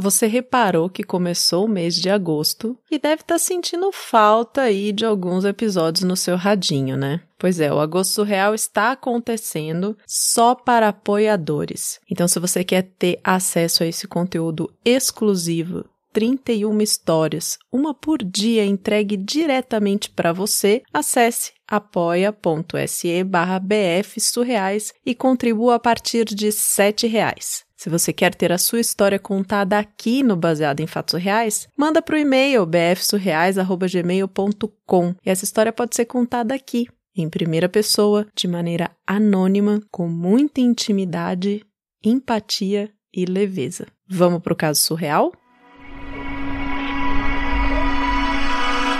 Você 0.00 0.26
reparou 0.26 0.88
que 0.88 1.02
começou 1.02 1.66
o 1.66 1.68
mês 1.68 1.94
de 1.94 2.08
agosto 2.08 2.74
e 2.90 2.98
deve 2.98 3.20
estar 3.20 3.34
tá 3.34 3.38
sentindo 3.38 3.92
falta 3.92 4.62
aí 4.62 4.92
de 4.92 5.04
alguns 5.04 5.44
episódios 5.44 6.04
no 6.04 6.16
seu 6.16 6.36
radinho, 6.36 6.96
né? 6.96 7.20
Pois 7.38 7.60
é, 7.60 7.70
o 7.70 7.78
Agosto 7.78 8.12
Surreal 8.12 8.54
está 8.54 8.92
acontecendo 8.92 9.94
só 10.06 10.54
para 10.54 10.88
apoiadores. 10.88 12.00
Então, 12.10 12.26
se 12.26 12.40
você 12.40 12.64
quer 12.64 12.90
ter 12.98 13.20
acesso 13.22 13.82
a 13.82 13.86
esse 13.86 14.08
conteúdo 14.08 14.72
exclusivo 14.82 15.84
31 16.14 16.80
histórias, 16.80 17.58
uma 17.70 17.92
por 17.92 18.24
dia 18.24 18.64
entregue 18.64 19.18
diretamente 19.18 20.08
para 20.08 20.32
você, 20.32 20.82
acesse 20.94 21.52
apoia.se 21.68 23.22
barra 23.24 23.58
bfsurreais 23.58 24.94
e 25.04 25.14
contribua 25.14 25.74
a 25.74 25.78
partir 25.78 26.24
de 26.24 26.48
R$ 26.48 27.08
reais. 27.08 27.68
Se 27.80 27.88
você 27.88 28.12
quer 28.12 28.34
ter 28.34 28.52
a 28.52 28.58
sua 28.58 28.78
história 28.78 29.18
contada 29.18 29.78
aqui 29.78 30.22
no 30.22 30.36
Baseado 30.36 30.80
em 30.80 30.86
Fatos 30.86 31.18
Reais, 31.18 31.66
manda 31.74 32.02
para 32.02 32.14
o 32.14 32.18
e-mail 32.18 32.66
bfsurreais.gmail.com 32.66 35.14
e 35.24 35.30
essa 35.30 35.46
história 35.46 35.72
pode 35.72 35.96
ser 35.96 36.04
contada 36.04 36.54
aqui, 36.54 36.86
em 37.16 37.30
primeira 37.30 37.70
pessoa, 37.70 38.26
de 38.36 38.46
maneira 38.46 38.90
anônima, 39.06 39.80
com 39.90 40.06
muita 40.06 40.60
intimidade, 40.60 41.64
empatia 42.04 42.92
e 43.14 43.24
leveza. 43.24 43.86
Vamos 44.06 44.42
para 44.42 44.52
o 44.52 44.56
caso 44.56 44.82
surreal? 44.82 45.32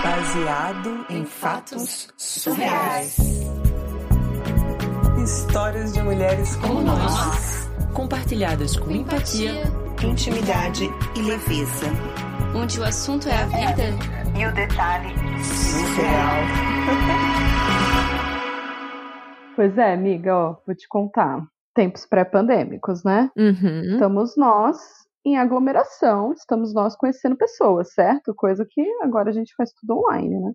baseado 0.03 1.05
em 1.11 1.23
fatos 1.23 2.07
surreais. 2.17 3.15
Histórias 5.23 5.93
de 5.93 6.01
mulheres 6.01 6.55
como 6.55 6.81
nós, 6.81 7.60
compartilhadas 7.93 8.77
com 8.77 8.91
empatia, 8.91 9.63
intimidade 10.03 10.85
e 11.15 11.21
leveza. 11.21 11.87
Onde 12.55 12.79
o 12.79 12.83
assunto 12.83 13.27
é 13.27 13.35
a 13.35 13.45
vida 13.45 13.83
e 14.37 14.45
o 14.45 14.53
detalhe 14.53 15.13
surreal. 15.43 16.41
Pois 19.53 19.77
é, 19.77 19.93
amiga, 19.93 20.35
ó, 20.35 20.55
vou 20.65 20.73
te 20.73 20.87
contar. 20.87 21.45
Tempos 21.75 22.05
pré-pandêmicos, 22.05 23.03
né? 23.03 23.29
Uhum. 23.37 23.93
Estamos 23.93 24.35
nós 24.37 24.77
em 25.25 25.37
aglomeração, 25.37 26.33
estamos 26.33 26.73
nós 26.73 26.95
conhecendo 26.95 27.35
pessoas, 27.35 27.93
certo? 27.93 28.33
Coisa 28.33 28.65
que 28.67 28.81
agora 29.03 29.29
a 29.29 29.33
gente 29.33 29.53
faz 29.55 29.71
tudo 29.73 29.99
online, 29.99 30.39
né? 30.39 30.53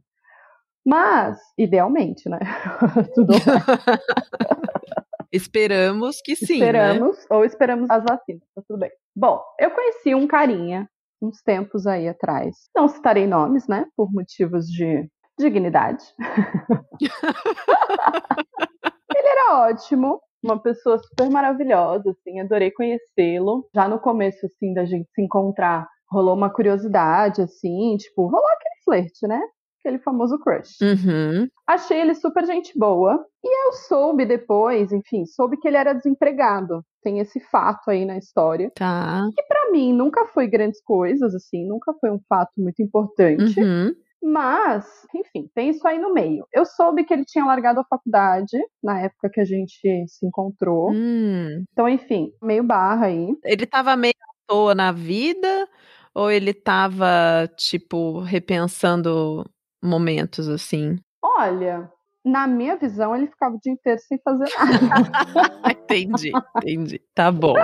Mas, 0.85 1.39
idealmente, 1.59 2.29
né? 2.29 2.39
tudo 3.15 3.35
online. 3.35 3.63
Esperamos 5.37 6.21
que 6.25 6.35
sim. 6.35 6.61
Né? 6.61 6.67
Esperamos, 6.67 7.19
né? 7.19 7.25
ou 7.31 7.45
esperamos 7.45 7.91
as 7.91 8.03
vacinas, 8.03 8.43
tá 8.55 8.63
tudo 8.67 8.81
bem. 8.81 8.91
Bom, 9.15 9.41
eu 9.61 9.71
conheci 9.71 10.15
um 10.15 10.27
carinha 10.27 10.89
uns 11.21 11.43
tempos 11.43 11.87
aí 11.87 12.09
atrás. 12.09 12.69
Não 12.75 12.89
citarei 12.89 13.27
nomes, 13.27 13.67
né? 13.69 13.87
Por 13.97 14.13
motivos 14.13 14.67
de 14.67 15.09
dignidade. 15.39 16.05
Ele 19.15 19.29
era 19.29 19.69
ótimo, 19.69 20.21
uma 20.43 20.61
pessoa 20.61 20.99
super 20.99 21.31
maravilhosa, 21.31 22.11
assim, 22.11 22.41
adorei 22.41 22.71
conhecê-lo. 22.71 23.69
Já 23.75 23.89
no 23.89 23.99
começo, 23.99 24.47
assim, 24.47 24.73
da 24.73 24.85
gente 24.85 25.09
se 25.15 25.23
encontrar, 25.23 25.87
rolou 26.11 26.35
uma 26.35 26.51
curiosidade, 26.51 27.43
assim, 27.43 27.97
tipo, 27.97 28.27
rolou 28.27 28.47
aquele 28.47 28.83
flerte, 28.85 29.27
né? 29.27 29.41
Aquele 29.87 29.99
famoso 30.01 30.37
crush. 30.41 30.79
Uhum. 30.83 31.49
Achei 31.65 32.01
ele 32.01 32.17
super 32.17 32.45
gente 32.45 32.77
boa. 32.77 33.25
E 33.45 33.69
eu 33.69 33.73
soube 33.73 34.27
depois, 34.27 34.91
enfim, 34.91 35.25
soube 35.25 35.57
que 35.59 35.69
ele 35.69 35.77
era 35.77 35.93
desempregado. 35.93 36.85
Tem 37.05 37.21
esse 37.21 37.39
fato 37.39 37.89
aí 37.89 38.05
na 38.05 38.19
história. 38.19 38.73
Tá. 38.75 39.31
Que 39.33 39.45
para 39.45 39.71
mim 39.71 39.93
nunca 39.93 40.27
foi 40.27 40.49
grandes 40.49 40.83
coisas, 40.83 41.37
assim, 41.37 41.65
nunca 41.69 41.95
foi 42.01 42.11
um 42.11 42.19
fato 42.29 42.51
muito 42.59 42.83
importante. 42.83 43.61
Uhum. 43.61 43.95
Mas, 44.21 44.85
enfim, 45.15 45.49
tem 45.55 45.71
isso 45.71 45.87
aí 45.87 46.01
no 46.01 46.13
meio. 46.13 46.45
Eu 46.53 46.67
soube 46.67 47.05
que 47.05 47.15
ele 47.15 47.25
tinha 47.25 47.45
largado 47.45 47.79
a 47.79 47.85
faculdade 47.85 48.59
na 48.83 48.99
época 49.03 49.31
que 49.31 49.41
a 49.41 49.45
gente 49.45 50.05
se 50.09 50.27
encontrou. 50.27 50.91
Hum. 50.91 51.63
Então, 51.71 51.89
enfim, 51.89 52.33
meio 52.43 52.65
barra 52.65 53.07
aí. 53.07 53.29
Ele 53.45 53.67
tava 53.67 53.95
meio 53.95 54.15
à 54.21 54.53
toa 54.53 54.75
na 54.75 54.91
vida? 54.91 55.69
Ou 56.13 56.31
ele 56.31 56.55
tava, 56.55 57.47
tipo, 57.57 58.21
repensando 58.21 59.45
momentos 59.87 60.49
assim? 60.49 60.99
Olha, 61.23 61.91
na 62.25 62.47
minha 62.47 62.77
visão, 62.77 63.15
ele 63.15 63.29
ficava 63.29 63.55
o 63.55 63.61
dia 63.61 63.73
inteiro 63.73 64.01
sem 64.01 64.19
fazer 64.19 64.49
nada. 64.59 65.71
entendi, 65.71 66.33
entendi. 66.57 67.01
Tá 67.15 67.31
bom. 67.31 67.55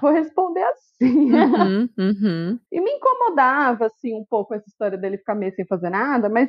Vou 0.00 0.10
responder 0.10 0.62
assim. 0.62 1.32
Uhum, 1.32 1.88
uhum. 1.98 2.60
E 2.72 2.80
me 2.80 2.90
incomodava, 2.92 3.86
assim, 3.86 4.14
um 4.14 4.24
pouco 4.24 4.54
essa 4.54 4.66
história 4.66 4.96
dele 4.96 5.18
ficar 5.18 5.34
meio 5.34 5.54
sem 5.54 5.66
fazer 5.66 5.90
nada, 5.90 6.28
mas 6.30 6.48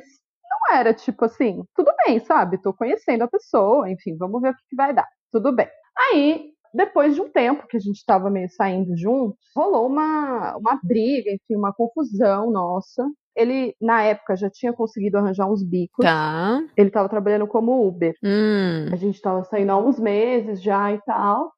não 0.50 0.76
era 0.76 0.94
tipo 0.94 1.24
assim, 1.26 1.62
tudo 1.74 1.92
bem, 2.06 2.18
sabe? 2.20 2.60
Tô 2.60 2.72
conhecendo 2.72 3.22
a 3.22 3.28
pessoa, 3.28 3.90
enfim, 3.90 4.16
vamos 4.16 4.40
ver 4.40 4.50
o 4.50 4.54
que, 4.54 4.62
que 4.70 4.76
vai 4.76 4.94
dar. 4.94 5.06
Tudo 5.30 5.52
bem. 5.54 5.68
Aí, 5.96 6.50
depois 6.72 7.14
de 7.14 7.20
um 7.20 7.28
tempo 7.30 7.66
que 7.66 7.76
a 7.76 7.80
gente 7.80 7.96
estava 7.96 8.30
meio 8.30 8.48
saindo 8.48 8.96
juntos, 8.96 9.38
rolou 9.54 9.86
uma, 9.86 10.56
uma 10.56 10.80
briga, 10.82 11.30
enfim, 11.30 11.56
uma 11.56 11.72
confusão 11.72 12.50
nossa. 12.50 13.06
Ele, 13.36 13.74
na 13.80 14.02
época, 14.02 14.36
já 14.36 14.50
tinha 14.50 14.72
conseguido 14.72 15.18
arranjar 15.18 15.50
uns 15.50 15.62
bicos. 15.62 16.04
Tá. 16.04 16.60
Ele 16.76 16.88
estava 16.88 17.08
trabalhando 17.08 17.46
como 17.46 17.86
Uber. 17.86 18.14
Hum. 18.22 18.86
A 18.92 18.96
gente 18.96 19.14
estava 19.14 19.44
saindo 19.44 19.70
há 19.72 19.78
uns 19.78 19.98
meses 19.98 20.62
já 20.62 20.92
e 20.92 21.00
tal. 21.02 21.52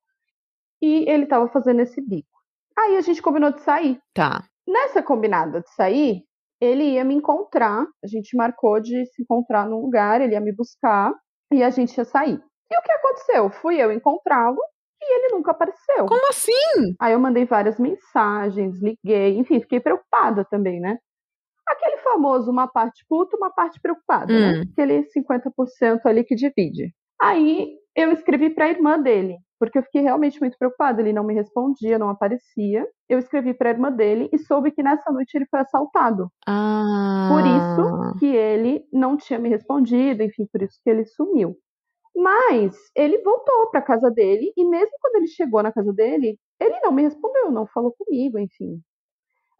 E 0.83 1.09
ele 1.09 1.25
estava 1.25 1.49
fazendo 1.49 1.81
esse 1.81 2.01
bico. 2.01 2.29
Aí 2.79 2.97
a 2.97 3.01
gente 3.01 3.23
combinou 3.23 3.53
de 3.53 3.61
sair. 3.63 3.99
Tá. 4.15 4.45
Nessa 4.67 5.03
combinada 5.03 5.61
de 5.61 5.71
sair, 5.75 6.23
ele 6.61 6.85
ia 6.85 7.05
me 7.05 7.15
encontrar. 7.15 7.87
A 8.03 8.07
gente 8.07 8.37
marcou 8.37 8.81
de 8.81 9.05
se 9.07 9.23
encontrar 9.23 9.69
num 9.69 9.81
lugar, 9.81 10.21
ele 10.21 10.35
ia 10.35 10.41
me 10.41 10.55
buscar 10.55 11.13
e 11.53 11.63
a 11.63 11.71
gente 11.71 11.97
ia 11.97 12.05
sair. 12.05 12.41
E 12.71 12.79
o 12.79 12.83
que 12.83 12.93
aconteceu? 12.93 13.51
Fui 13.51 13.77
eu 13.77 13.93
encontrá-lo 13.93 14.59
e 15.01 15.19
ele 15.19 15.35
nunca 15.35 15.51
apareceu. 15.51 16.07
Como 16.07 16.29
assim? 16.29 16.95
Aí 17.01 17.13
eu 17.13 17.21
mandei 17.21 17.45
várias 17.45 17.79
mensagens, 17.79 18.81
liguei, 18.81 19.37
enfim, 19.37 19.61
fiquei 19.61 19.81
preocupada 19.81 20.45
também, 20.45 20.81
né? 20.81 20.99
Aquele 21.73 21.97
famoso 21.99 22.51
uma 22.51 22.69
parte 22.69 23.05
puta, 23.09 23.37
uma 23.37 23.51
parte 23.51 23.81
preocupada, 23.81 24.33
né? 24.33 24.59
Hum. 24.59 24.63
Aquele 24.73 25.05
50% 25.05 26.01
ali 26.05 26.25
que 26.25 26.35
divide. 26.35 26.95
Aí 27.21 27.77
eu 27.95 28.11
escrevi 28.13 28.51
para 28.51 28.67
a 28.67 28.69
irmã 28.69 28.99
dele, 28.99 29.37
porque 29.59 29.79
eu 29.79 29.83
fiquei 29.83 30.03
realmente 30.03 30.41
muito 30.41 30.59
preocupada. 30.59 31.01
Ele 31.01 31.13
não 31.13 31.25
me 31.25 31.35
respondia, 31.35 31.99
não 31.99 32.09
aparecia. 32.09 32.87
Eu 33.09 33.19
escrevi 33.19 33.55
para 33.55 33.71
a 33.71 33.73
irmã 33.73 33.91
dele 33.91 34.29
e 34.33 34.39
soube 34.39 34.71
que 34.71 34.83
nessa 34.83 35.11
noite 35.11 35.35
ele 35.35 35.47
foi 35.51 35.61
assaltado. 35.61 36.29
Ah. 36.47 37.29
Por 37.31 37.47
isso 37.47 38.19
que 38.19 38.27
ele 38.27 38.85
não 38.93 39.17
tinha 39.17 39.39
me 39.39 39.49
respondido, 39.49 40.23
enfim, 40.23 40.47
por 40.53 40.63
isso 40.63 40.79
que 40.83 40.91
ele 40.91 41.05
sumiu. 41.05 41.57
Mas 42.15 42.77
ele 42.95 43.19
voltou 43.23 43.71
para 43.71 43.81
casa 43.81 44.11
dele 44.11 44.53
e 44.57 44.65
mesmo 44.65 44.93
quando 45.01 45.17
ele 45.17 45.29
chegou 45.29 45.63
na 45.63 45.73
casa 45.73 45.93
dele, 45.93 46.39
ele 46.61 46.81
não 46.81 46.93
me 46.93 47.03
respondeu, 47.03 47.51
não 47.51 47.67
falou 47.67 47.95
comigo, 47.99 48.39
enfim. 48.39 48.81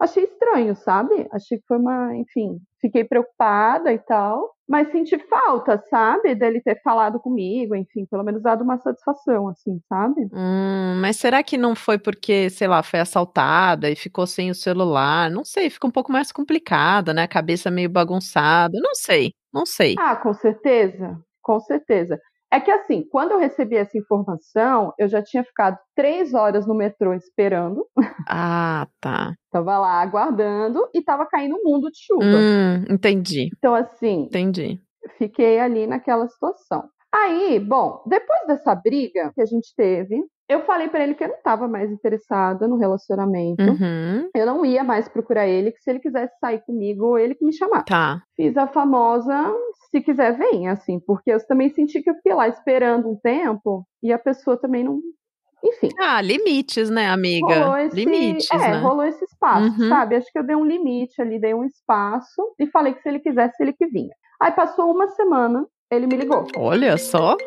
Achei 0.03 0.25
estranho, 0.25 0.75
sabe? 0.75 1.25
Achei 1.31 1.57
que 1.57 1.63
foi 1.65 1.77
uma, 1.77 2.13
enfim, 2.17 2.59
fiquei 2.81 3.05
preocupada 3.05 3.93
e 3.93 3.97
tal, 3.97 4.53
mas 4.67 4.91
senti 4.91 5.17
falta, 5.29 5.81
sabe, 5.89 6.35
dele 6.35 6.59
ter 6.59 6.81
falado 6.83 7.21
comigo, 7.21 7.73
enfim, 7.73 8.05
pelo 8.11 8.21
menos 8.21 8.43
dado 8.43 8.65
uma 8.65 8.77
satisfação, 8.79 9.47
assim, 9.47 9.79
sabe? 9.87 10.27
Hum, 10.33 10.99
mas 10.99 11.15
será 11.15 11.41
que 11.41 11.57
não 11.57 11.73
foi 11.73 11.97
porque, 11.97 12.49
sei 12.49 12.67
lá, 12.67 12.83
foi 12.83 12.99
assaltada 12.99 13.89
e 13.89 13.95
ficou 13.95 14.27
sem 14.27 14.51
o 14.51 14.55
celular? 14.55 15.31
Não 15.31 15.45
sei, 15.45 15.69
fica 15.69 15.87
um 15.87 15.91
pouco 15.91 16.11
mais 16.11 16.33
complicada, 16.33 17.13
né? 17.13 17.23
A 17.23 17.27
cabeça 17.27 17.71
meio 17.71 17.89
bagunçada. 17.89 18.77
Não 18.81 18.93
sei, 18.93 19.31
não 19.53 19.65
sei. 19.65 19.95
Ah, 19.97 20.17
com 20.17 20.33
certeza, 20.33 21.17
com 21.41 21.61
certeza. 21.61 22.19
É 22.53 22.59
que 22.59 22.69
assim, 22.69 23.01
quando 23.09 23.31
eu 23.31 23.39
recebi 23.39 23.75
essa 23.75 23.97
informação, 23.97 24.93
eu 24.99 25.07
já 25.07 25.23
tinha 25.23 25.43
ficado 25.43 25.75
três 25.95 26.35
horas 26.35 26.67
no 26.67 26.75
metrô 26.75 27.11
esperando. 27.15 27.87
Ah, 28.29 28.87
tá. 29.01 29.33
Tava 29.51 29.79
lá 29.79 29.99
aguardando 29.99 30.87
e 30.93 31.01
tava 31.01 31.25
caindo 31.25 31.55
um 31.55 31.63
mundo 31.63 31.89
de 31.89 31.97
chuva. 31.97 32.23
Hum, 32.23 32.85
entendi. 32.93 33.49
Então, 33.57 33.73
assim, 33.73 34.25
Entendi. 34.25 34.79
fiquei 35.17 35.59
ali 35.59 35.87
naquela 35.87 36.27
situação. 36.27 36.83
Aí, 37.11 37.59
bom, 37.59 38.03
depois 38.05 38.45
dessa 38.45 38.75
briga 38.75 39.31
que 39.33 39.41
a 39.41 39.45
gente 39.45 39.73
teve, 39.75 40.23
eu 40.49 40.65
falei 40.65 40.89
pra 40.89 41.01
ele 41.03 41.15
que 41.15 41.23
eu 41.23 41.29
não 41.29 41.41
tava 41.41 41.67
mais 41.67 41.89
interessada 41.91 42.67
no 42.67 42.77
relacionamento. 42.77 43.63
Uhum. 43.63 44.29
Eu 44.35 44.45
não 44.45 44.65
ia 44.65 44.83
mais 44.83 45.07
procurar 45.07 45.47
ele, 45.47 45.71
que 45.71 45.81
se 45.81 45.89
ele 45.89 45.99
quisesse 45.99 46.37
sair 46.39 46.61
comigo, 46.65 47.17
ele 47.17 47.33
que 47.35 47.45
me 47.45 47.53
chamava. 47.53 47.83
Tá. 47.85 48.21
Fiz 48.35 48.55
a 48.57 48.67
famosa, 48.67 49.51
se 49.89 50.01
quiser, 50.01 50.37
vem, 50.37 50.67
assim, 50.67 50.99
porque 50.99 51.31
eu 51.31 51.47
também 51.47 51.69
senti 51.69 52.01
que 52.01 52.09
eu 52.09 52.15
fiquei 52.15 52.33
lá 52.33 52.47
esperando 52.47 53.09
um 53.09 53.15
tempo 53.15 53.85
e 54.01 54.11
a 54.11 54.19
pessoa 54.19 54.57
também 54.57 54.83
não. 54.83 54.99
Enfim. 55.65 55.87
Ah, 55.97 56.19
limites, 56.21 56.89
né, 56.89 57.07
amiga? 57.07 57.47
Rolou 57.63 57.77
esse, 57.77 57.95
limites, 57.95 58.51
é, 58.51 58.57
né? 58.57 58.79
rolou 58.79 59.05
esse 59.05 59.23
espaço, 59.23 59.81
Uhum. 59.81 59.87
sabe? 59.87 60.17
Acho 60.17 60.29
que 60.29 60.37
eu 60.37 60.43
dei 60.43 60.57
um 60.57 60.65
limite 60.65 61.21
ali, 61.21 61.39
dei 61.39 61.53
um 61.53 61.63
espaço 61.63 62.53
e 62.59 62.67
falei 62.67 62.93
que 62.93 63.01
se 63.01 63.07
ele 63.07 63.19
quisesse, 63.19 63.63
ele 63.63 63.71
que 63.71 63.87
vinha. 63.87 64.13
Aí 64.41 64.51
passou 64.51 64.91
uma 64.91 65.07
semana, 65.07 65.65
ele 65.89 66.05
me 66.05 66.17
ligou. 66.17 66.45
Olha 66.57 66.97
só. 66.97 67.37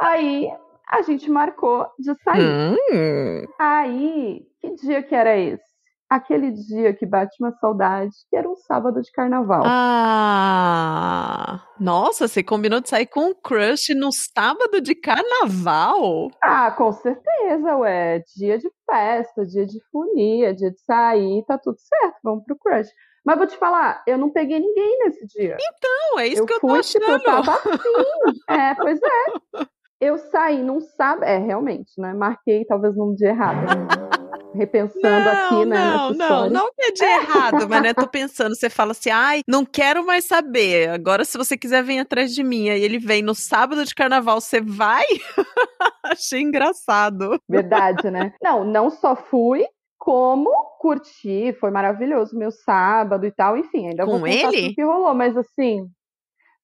Aí, 0.00 0.50
A 0.90 1.02
gente 1.02 1.30
marcou 1.30 1.86
de 1.98 2.12
sair. 2.24 2.42
Hum. 2.42 3.46
Aí, 3.60 4.42
que 4.60 4.74
dia 4.74 5.00
que 5.02 5.14
era 5.14 5.36
esse? 5.38 5.62
Aquele 6.08 6.50
dia 6.50 6.92
que 6.92 7.06
bate 7.06 7.36
uma 7.40 7.52
saudade, 7.52 8.10
que 8.28 8.36
era 8.36 8.48
um 8.50 8.56
sábado 8.56 9.00
de 9.00 9.12
carnaval. 9.12 9.62
Ah, 9.64 11.62
nossa, 11.78 12.26
você 12.26 12.42
combinou 12.42 12.80
de 12.80 12.88
sair 12.88 13.06
com 13.06 13.26
um 13.26 13.34
crush 13.34 13.94
no 13.94 14.10
sábado 14.10 14.80
de 14.80 14.96
carnaval? 14.96 16.32
Ah, 16.42 16.72
com 16.72 16.90
certeza, 16.90 17.76
ué. 17.76 18.24
Dia 18.36 18.58
de 18.58 18.68
festa, 18.84 19.46
dia 19.46 19.64
de 19.64 19.78
folia, 19.92 20.52
dia 20.52 20.72
de 20.72 20.80
sair, 20.80 21.44
tá 21.46 21.56
tudo 21.56 21.76
certo, 21.78 22.16
vamos 22.24 22.42
pro 22.44 22.58
crush. 22.58 22.88
Mas 23.24 23.38
vou 23.38 23.46
te 23.46 23.56
falar, 23.56 24.02
eu 24.08 24.18
não 24.18 24.30
peguei 24.30 24.58
ninguém 24.58 24.98
nesse 25.04 25.24
dia. 25.28 25.56
Não, 25.80 26.18
é 26.18 26.26
isso 26.26 26.42
eu 26.42 26.46
que 26.46 26.54
eu 26.54 26.60
tô 26.60 26.68
fui, 26.68 26.80
tipo, 26.80 27.04
eu 27.04 27.14
achando. 27.16 27.24
tava 27.24 27.52
assim. 27.52 27.70
É, 28.50 28.74
pois 28.74 28.98
é. 29.00 29.66
Eu 30.00 30.16
saí 30.16 30.62
num 30.62 30.80
sábado. 30.80 31.24
É, 31.24 31.38
realmente, 31.38 31.92
né? 31.98 32.14
Marquei 32.14 32.64
talvez 32.64 32.96
num 32.96 33.14
dia 33.14 33.28
errado. 33.28 33.66
Repensando 34.54 35.28
aqui, 35.28 35.64
né? 35.64 35.76
não, 35.78 36.10
não, 36.10 36.50
não 36.50 36.70
que 36.74 36.82
é 36.82 36.90
de 36.90 37.04
errado, 37.04 37.68
mas 37.68 37.82
né, 37.82 37.94
tô 37.94 38.08
pensando, 38.08 38.56
você 38.56 38.68
fala 38.68 38.90
assim, 38.90 39.10
ai, 39.10 39.42
não 39.46 39.64
quero 39.64 40.04
mais 40.04 40.26
saber, 40.26 40.88
agora 40.90 41.24
se 41.24 41.38
você 41.38 41.56
quiser 41.56 41.84
vem 41.84 42.00
atrás 42.00 42.34
de 42.34 42.42
mim, 42.42 42.68
aí 42.68 42.82
ele 42.82 42.98
vem 42.98 43.22
no 43.22 43.32
sábado 43.32 43.84
de 43.84 43.94
carnaval, 43.94 44.40
você 44.40 44.60
vai? 44.60 45.04
Achei 46.04 46.40
engraçado. 46.40 47.40
Verdade, 47.48 48.10
né? 48.10 48.32
Não, 48.42 48.64
não 48.64 48.90
só 48.90 49.14
fui, 49.14 49.64
como 49.96 50.50
curti, 50.80 51.54
foi 51.60 51.70
maravilhoso 51.70 52.36
meu 52.36 52.50
sábado 52.50 53.24
e 53.26 53.30
tal, 53.30 53.56
enfim, 53.56 53.86
ainda 53.88 54.04
vou 54.04 54.14
Com 54.14 54.20
contar 54.22 54.32
ele? 54.32 54.62
tudo 54.62 54.74
que 54.74 54.82
rolou, 54.82 55.14
mas 55.14 55.36
assim, 55.36 55.86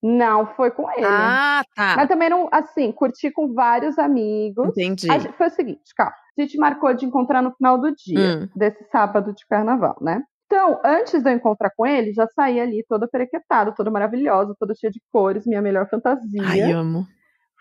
não 0.01 0.45
foi 0.55 0.71
com 0.71 0.89
ele. 0.91 1.05
Ah, 1.05 1.63
tá, 1.75 1.95
Mas 1.97 2.07
também 2.07 2.29
não, 2.29 2.47
assim, 2.51 2.91
curti 2.91 3.31
com 3.31 3.53
vários 3.53 3.97
amigos. 3.97 4.69
entendi. 4.69 5.07
Gente, 5.07 5.31
foi 5.33 5.47
o 5.47 5.51
seguinte, 5.51 5.81
calma. 5.95 6.13
A 6.37 6.41
gente 6.41 6.57
marcou 6.57 6.93
de 6.93 7.05
encontrar 7.05 7.41
no 7.41 7.51
final 7.55 7.77
do 7.79 7.91
dia, 7.95 8.39
Hum. 8.43 8.49
desse 8.55 8.83
sábado 8.91 9.33
de 9.33 9.45
carnaval, 9.47 9.97
né? 10.01 10.21
Então, 10.45 10.79
antes 10.85 11.21
de 11.21 11.29
eu 11.29 11.35
encontrar 11.35 11.71
com 11.75 11.85
ele, 11.85 12.13
já 12.13 12.25
saí 12.27 12.59
ali 12.59 12.85
toda 12.87 13.07
perequetada, 13.07 13.73
toda 13.75 13.91
maravilhosa, 13.91 14.55
toda 14.57 14.73
cheia 14.75 14.89
de 14.91 15.01
cores, 15.11 15.45
minha 15.45 15.61
melhor 15.61 15.89
fantasia. 15.89 16.41
Ai, 16.45 16.71
amo. 16.71 17.05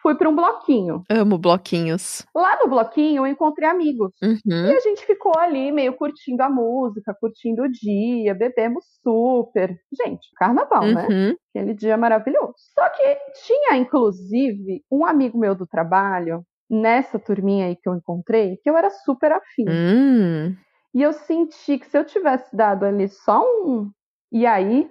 Fui 0.07 0.15
para 0.15 0.29
um 0.29 0.37
bloquinho. 0.37 1.03
Amo 1.11 1.37
bloquinhos. 1.37 2.25
Lá 2.33 2.57
no 2.63 2.71
bloquinho, 2.71 3.23
eu 3.23 3.27
encontrei 3.27 3.69
amigos. 3.69 4.13
E 4.23 4.27
Uhum. 4.27 4.77
a 4.77 4.79
gente 4.79 5.05
ficou 5.05 5.33
ali 5.37 5.73
meio 5.73 5.95
curtindo 5.97 6.45
a 6.45 6.49
música, 6.49 7.13
curtindo 7.21 7.65
o 7.65 7.69
dia, 7.69 8.33
bebemos 8.33 8.85
super. 9.03 9.77
Gente, 10.01 10.29
carnaval, 10.37 10.87
né? 10.87 11.09
Uhum. 11.11 11.37
Aquele 11.53 11.75
dia 11.75 11.97
maravilhoso. 11.97 12.55
Só 12.73 12.89
que 12.91 13.03
tinha, 13.45 13.77
inclusive, 13.79 14.85
um 14.89 15.05
amigo 15.05 15.37
meu 15.37 15.57
do 15.57 15.67
trabalho, 15.67 16.45
nessa 16.71 17.19
turminha 17.19 17.67
aí 17.67 17.75
que 17.75 17.89
eu 17.89 17.97
encontrei, 17.97 18.59
que 18.63 18.71
eu 18.71 18.77
era 18.77 18.91
super 18.91 19.33
afim. 19.33 19.65
Hum. 19.69 20.55
E 20.95 21.03
eu 21.03 21.13
senti 21.13 21.81
que 21.81 21.87
se 21.91 21.99
eu 21.99 22.05
tivesse 22.05 22.55
dado 22.57 22.85
ali 22.85 23.09
só 23.09 23.43
um. 23.43 23.91
E 24.31 24.47
aí, 24.47 24.89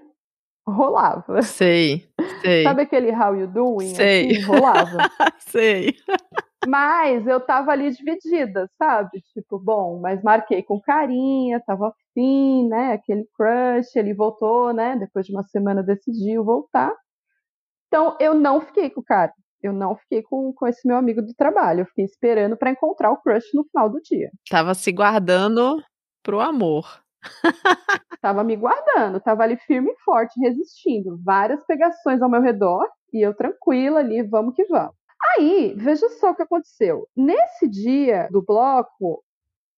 rolava. 0.68 1.42
Sei, 1.42 2.06
sei, 2.42 2.64
Sabe 2.64 2.82
aquele 2.84 3.12
how 3.12 3.36
you 3.36 3.48
doing? 3.48 3.94
Sei. 3.96 4.32
Assim, 4.32 4.42
rolava. 4.42 4.98
sei. 5.40 5.96
Mas 6.68 7.28
eu 7.28 7.40
tava 7.40 7.72
ali 7.72 7.92
dividida, 7.92 8.70
sabe? 8.78 9.22
Tipo, 9.34 9.60
bom, 9.60 10.00
mas 10.00 10.24
marquei 10.24 10.64
com 10.64 10.80
carinha, 10.82 11.62
tava 11.66 11.90
afim, 11.90 12.68
né? 12.68 12.94
Aquele 12.94 13.28
crush, 13.36 13.96
ele 13.96 14.14
voltou, 14.14 14.74
né? 14.74 14.96
Depois 14.98 15.26
de 15.26 15.32
uma 15.32 15.44
semana 15.44 15.84
decidiu 15.84 16.44
voltar. 16.44 16.94
Então 17.88 18.18
eu 18.20 18.34
não 18.34 18.62
fiquei 18.62 18.90
com 18.90 19.02
o 19.02 19.04
cara. 19.04 19.32
Eu 19.62 19.74
não 19.74 19.96
fiquei 19.96 20.22
com, 20.22 20.54
com 20.54 20.68
esse 20.68 20.88
meu 20.88 20.98
amigo 20.98 21.22
do 21.22 21.34
trabalho. 21.34 21.82
Eu 21.82 21.86
fiquei 21.86 22.06
esperando 22.06 22.56
pra 22.58 22.72
encontrar 22.72 23.12
o 23.12 23.18
crush 23.18 23.46
no 23.54 23.64
final 23.64 23.90
do 23.90 24.00
dia. 24.02 24.30
Tava 24.50 24.74
se 24.74 24.92
guardando 24.92 25.82
pro 26.22 26.40
amor. 26.40 27.05
Tava 28.22 28.44
me 28.44 28.56
guardando, 28.56 29.20
tava 29.20 29.44
ali 29.44 29.56
firme 29.56 29.92
e 29.92 30.00
forte, 30.04 30.40
resistindo. 30.40 31.20
Várias 31.24 31.64
pegações 31.66 32.22
ao 32.22 32.30
meu 32.30 32.42
redor 32.42 32.88
e 33.14 33.22
eu 33.22 33.36
tranquila 33.36 34.00
ali, 34.00 34.24
vamos 34.24 34.56
que 34.56 34.66
vamos. 34.66 34.96
Aí, 35.38 35.76
veja 35.78 36.10
só 36.10 36.32
o 36.32 36.36
que 36.36 36.42
aconteceu. 36.42 37.08
Nesse 37.16 37.68
dia 37.68 38.28
do 38.32 38.42
bloco, 38.42 39.24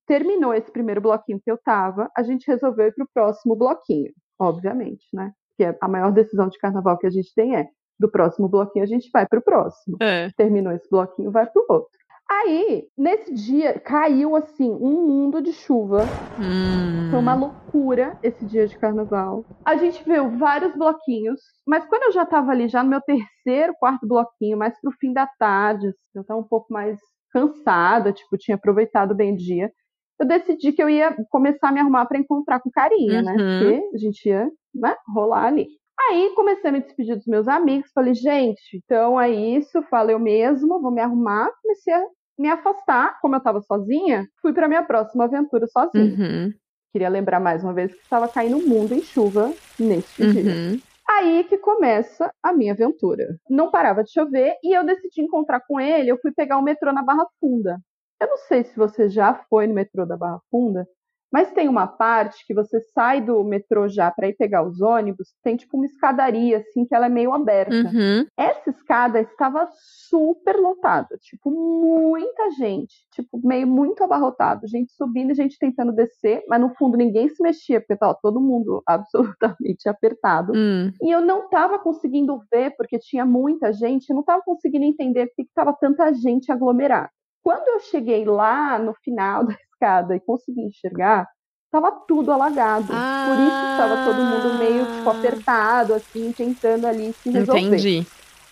terminou 0.05 0.53
esse 0.53 0.71
primeiro 0.71 1.01
bloquinho 1.01 1.39
que 1.39 1.51
eu 1.51 1.57
tava, 1.57 2.09
a 2.15 2.23
gente 2.23 2.47
resolveu 2.47 2.88
ir 2.88 2.95
pro 2.95 3.09
próximo 3.13 3.55
bloquinho, 3.55 4.13
obviamente, 4.39 5.05
né? 5.13 5.33
Porque 5.50 5.77
a 5.81 5.88
maior 5.88 6.11
decisão 6.11 6.47
de 6.47 6.57
carnaval 6.57 6.97
que 6.97 7.07
a 7.07 7.11
gente 7.11 7.33
tem 7.35 7.55
é 7.55 7.67
do 8.00 8.09
próximo 8.09 8.47
bloquinho 8.47 8.83
a 8.83 8.88
gente 8.88 9.09
vai 9.11 9.27
pro 9.27 9.41
próximo. 9.41 9.97
É. 10.01 10.29
Terminou 10.38 10.71
esse 10.71 10.89
bloquinho, 10.89 11.31
vai 11.31 11.47
pro 11.47 11.65
outro. 11.67 11.97
Aí, 12.29 12.88
nesse 12.97 13.33
dia, 13.33 13.79
caiu 13.79 14.35
assim 14.35 14.69
um 14.69 15.07
mundo 15.07 15.41
de 15.41 15.53
chuva. 15.53 16.06
Hum. 16.38 17.09
Foi 17.09 17.19
uma 17.19 17.33
loucura 17.33 18.18
esse 18.21 18.45
dia 18.45 18.68
de 18.68 18.77
carnaval. 18.77 19.45
A 19.65 19.77
gente 19.77 20.03
viu 20.03 20.38
vários 20.38 20.75
bloquinhos, 20.75 21.39
mas 21.65 21.85
quando 21.85 22.03
eu 22.03 22.12
já 22.12 22.25
tava 22.25 22.51
ali, 22.51 22.68
já 22.68 22.83
no 22.83 22.89
meu 22.89 23.01
terceiro, 23.01 23.74
quarto 23.79 24.06
bloquinho, 24.06 24.57
mais 24.57 24.79
pro 24.81 24.91
fim 25.00 25.13
da 25.13 25.25
tarde, 25.39 25.88
assim, 25.88 25.97
eu 26.15 26.24
tava 26.24 26.39
um 26.39 26.47
pouco 26.47 26.71
mais 26.71 27.00
cansada, 27.31 28.12
tipo, 28.12 28.38
tinha 28.38 28.56
aproveitado 28.56 29.15
bem 29.15 29.33
o 29.33 29.38
dia. 29.38 29.71
Eu 30.19 30.27
decidi 30.27 30.71
que 30.74 30.81
eu 30.81 30.89
ia 30.89 31.15
começar 31.29 31.69
a 31.69 31.71
me 31.71 31.79
arrumar 31.79 32.06
para 32.07 32.18
encontrar 32.19 32.59
com 32.59 32.71
carinha, 32.71 33.21
né? 33.21 33.31
Uhum. 33.31 33.38
Porque 33.38 33.95
a 33.95 33.97
gente 33.97 34.27
ia, 34.27 34.51
né, 34.74 34.95
rolar 35.13 35.45
ali. 35.45 35.68
Aí 36.09 36.31
comecei 36.35 36.69
a 36.69 36.74
me 36.74 36.81
despedir 36.81 37.15
dos 37.15 37.25
meus 37.25 37.47
amigos, 37.47 37.91
falei, 37.94 38.13
gente, 38.13 38.77
então 38.77 39.19
é 39.19 39.29
isso, 39.29 39.81
falei 39.83 40.15
eu 40.15 40.19
mesmo, 40.19 40.79
vou 40.79 40.91
me 40.91 41.01
arrumar, 41.01 41.50
comecei 41.62 41.94
a 41.94 42.06
me 42.38 42.50
afastar, 42.50 43.19
como 43.22 43.36
eu 43.36 43.39
tava 43.42 43.62
sozinha, 43.62 44.28
fui 44.42 44.54
para 44.54 44.68
minha 44.68 44.84
próxima 44.84 45.25
aventura 45.25 45.68
sozinha. 45.68 46.04
Uhum. 46.04 46.54
Queria 46.92 47.10
lembrar 47.10 47.39
mais 47.39 47.63
uma 47.63 47.74
vez 47.74 47.94
que 47.94 48.01
estava 48.01 48.28
caindo 48.28 48.57
o 48.57 48.68
mundo 48.68 48.94
em 48.94 49.01
chuva 49.01 49.51
neste 49.80 50.25
dia. 50.31 50.51
Uhum. 50.51 50.80
Aí 51.10 51.44
que 51.45 51.57
começa 51.57 52.31
a 52.44 52.54
minha 52.54 52.74
aventura. 52.74 53.38
Não 53.50 53.72
parava 53.72 54.04
de 54.04 54.12
chover 54.12 54.56
e 54.63 54.78
eu 54.78 54.86
decidi 54.86 55.22
encontrar 55.22 55.62
com 55.68 55.80
ele. 55.80 56.10
Eu 56.10 56.19
fui 56.19 56.31
pegar 56.31 56.57
o 56.57 56.62
metrô 56.62 56.92
na 56.92 57.04
Barra 57.04 57.25
Funda. 57.39 57.80
Eu 58.19 58.28
não 58.28 58.38
sei 58.38 58.63
se 58.63 58.75
você 58.75 59.07
já 59.07 59.34
foi 59.50 59.68
no 59.68 59.74
metrô 59.74 60.06
da 60.06 60.18
Barra 60.18 60.39
Funda, 60.51 60.88
mas 61.31 61.51
tem 61.51 61.68
uma 61.68 61.88
parte 61.88 62.45
que 62.45 62.53
você 62.53 62.79
sai 62.94 63.21
do 63.21 63.44
metrô 63.44 63.88
já 63.88 64.09
para 64.12 64.27
ir 64.27 64.33
pegar 64.33 64.63
os 64.63 64.81
ônibus, 64.81 65.33
tem 65.44 65.56
tipo 65.56 65.77
uma 65.77 65.85
escadaria 65.85 66.57
assim 66.57 66.85
que 66.85 66.95
ela 66.95 67.07
é 67.07 67.09
meio 67.09 67.33
aberta. 67.33 67.75
Uhum. 67.75 68.25
Essa 68.38 68.69
escada 68.69 69.19
estava 69.19 69.68
super 70.09 70.56
lotada, 70.56 71.18
tipo, 71.21 71.51
muita 71.51 72.51
gente, 72.51 72.95
tipo, 73.13 73.39
meio 73.44 73.68
muito 73.68 74.03
abarrotado, 74.03 74.68
gente 74.68 74.91
subindo 74.94 75.31
e 75.31 75.35
gente 75.35 75.57
tentando 75.59 75.91
descer, 75.91 76.44
mas 76.47 76.62
no 76.62 76.74
fundo 76.75 76.97
ninguém 76.97 77.29
se 77.29 77.41
mexia, 77.41 77.79
porque 77.79 77.95
tava 77.97 78.18
todo 78.21 78.39
mundo 78.39 78.81
absolutamente 78.88 79.89
apertado. 79.89 80.53
Hum. 80.55 80.91
E 81.01 81.12
eu 81.12 81.22
não 81.22 81.46
estava 81.46 81.79
conseguindo 81.79 82.41
ver, 82.51 82.75
porque 82.77 82.98
tinha 83.00 83.25
muita 83.25 83.74
gente, 83.74 84.10
eu 84.10 84.15
não 84.15 84.22
estava 84.22 84.41
conseguindo 84.43 84.86
entender 84.86 85.27
por 85.27 85.36
que 85.36 85.41
estava 85.43 85.74
tanta 85.74 86.13
gente 86.13 86.51
aglomerada. 86.51 87.10
Quando 87.43 87.67
eu 87.69 87.79
cheguei 87.79 88.25
lá 88.25 88.77
no 88.77 88.93
final 88.93 89.46
da 89.48 89.55
escada 89.77 90.15
e 90.15 90.19
consegui 90.19 90.62
enxergar, 90.62 91.27
estava 91.65 91.91
tudo 92.07 92.31
alagado. 92.31 92.88
Por 92.88 93.39
isso 93.39 93.72
estava 93.72 94.03
todo 94.03 94.24
mundo 94.24 94.57
meio 94.57 94.86
tipo 94.86 95.10
apertado, 95.10 95.93
assim, 95.93 96.31
tentando 96.31 96.88
ali 96.88 97.13
se 97.13 97.29
resolver. 97.29 97.62
Entendi. 97.62 98.07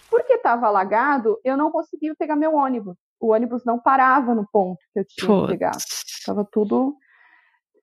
Porque 0.10 0.34
estava 0.34 0.68
alagado, 0.68 1.40
eu 1.44 1.58
não 1.58 1.72
conseguia 1.72 2.16
pegar 2.18 2.36
meu 2.36 2.54
ônibus. 2.54 2.96
O 3.20 3.34
ônibus 3.34 3.66
não 3.66 3.80
parava 3.80 4.36
no 4.36 4.48
ponto 4.52 4.80
que 4.94 5.00
eu 5.00 5.06
tinha 5.08 5.42
que 5.42 5.48
pegar. 5.48 5.72
Putz. 5.72 6.24
Tava 6.26 6.48
tudo. 6.52 6.96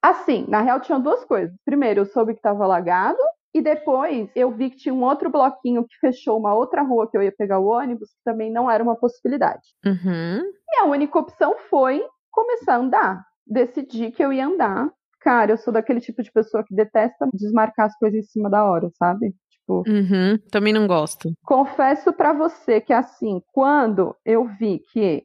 Assim, 0.01 0.45
na 0.47 0.61
real 0.61 0.79
tinham 0.79 1.01
duas 1.01 1.23
coisas. 1.25 1.55
Primeiro, 1.65 2.01
eu 2.01 2.05
soube 2.05 2.33
que 2.33 2.39
estava 2.39 2.63
alagado, 2.63 3.17
e 3.53 3.61
depois 3.61 4.29
eu 4.35 4.51
vi 4.51 4.71
que 4.71 4.77
tinha 4.77 4.93
um 4.93 5.03
outro 5.03 5.29
bloquinho 5.29 5.85
que 5.85 5.95
fechou 5.99 6.37
uma 6.37 6.55
outra 6.55 6.81
rua 6.81 7.09
que 7.09 7.15
eu 7.15 7.21
ia 7.21 7.31
pegar 7.31 7.59
o 7.59 7.67
ônibus, 7.67 8.09
que 8.09 8.23
também 8.25 8.51
não 8.51 8.69
era 8.69 8.83
uma 8.83 8.95
possibilidade. 8.95 9.61
Uhum. 9.85 10.41
E 10.69 10.79
a 10.79 10.85
única 10.85 11.19
opção 11.19 11.55
foi 11.69 12.03
começar 12.31 12.73
a 12.73 12.77
andar. 12.77 13.32
Decidi 13.45 14.11
que 14.11 14.23
eu 14.23 14.31
ia 14.33 14.45
andar. 14.47 14.89
Cara, 15.21 15.51
eu 15.51 15.57
sou 15.57 15.73
daquele 15.73 16.01
tipo 16.01 16.21
de 16.21 16.31
pessoa 16.31 16.63
que 16.63 16.75
detesta 16.75 17.27
desmarcar 17.33 17.85
as 17.87 17.97
coisas 17.97 18.19
em 18.19 18.23
cima 18.27 18.49
da 18.49 18.65
hora, 18.65 18.89
sabe? 18.97 19.33
Tipo, 19.49 19.83
Uhum. 19.87 20.37
Também 20.51 20.73
não 20.73 20.85
gosto. 20.85 21.31
confesso 21.45 22.11
pra 22.11 22.33
você 22.33 22.81
que 22.81 22.91
assim, 22.91 23.41
quando 23.53 24.13
eu 24.25 24.45
vi 24.59 24.79
que 24.91 25.23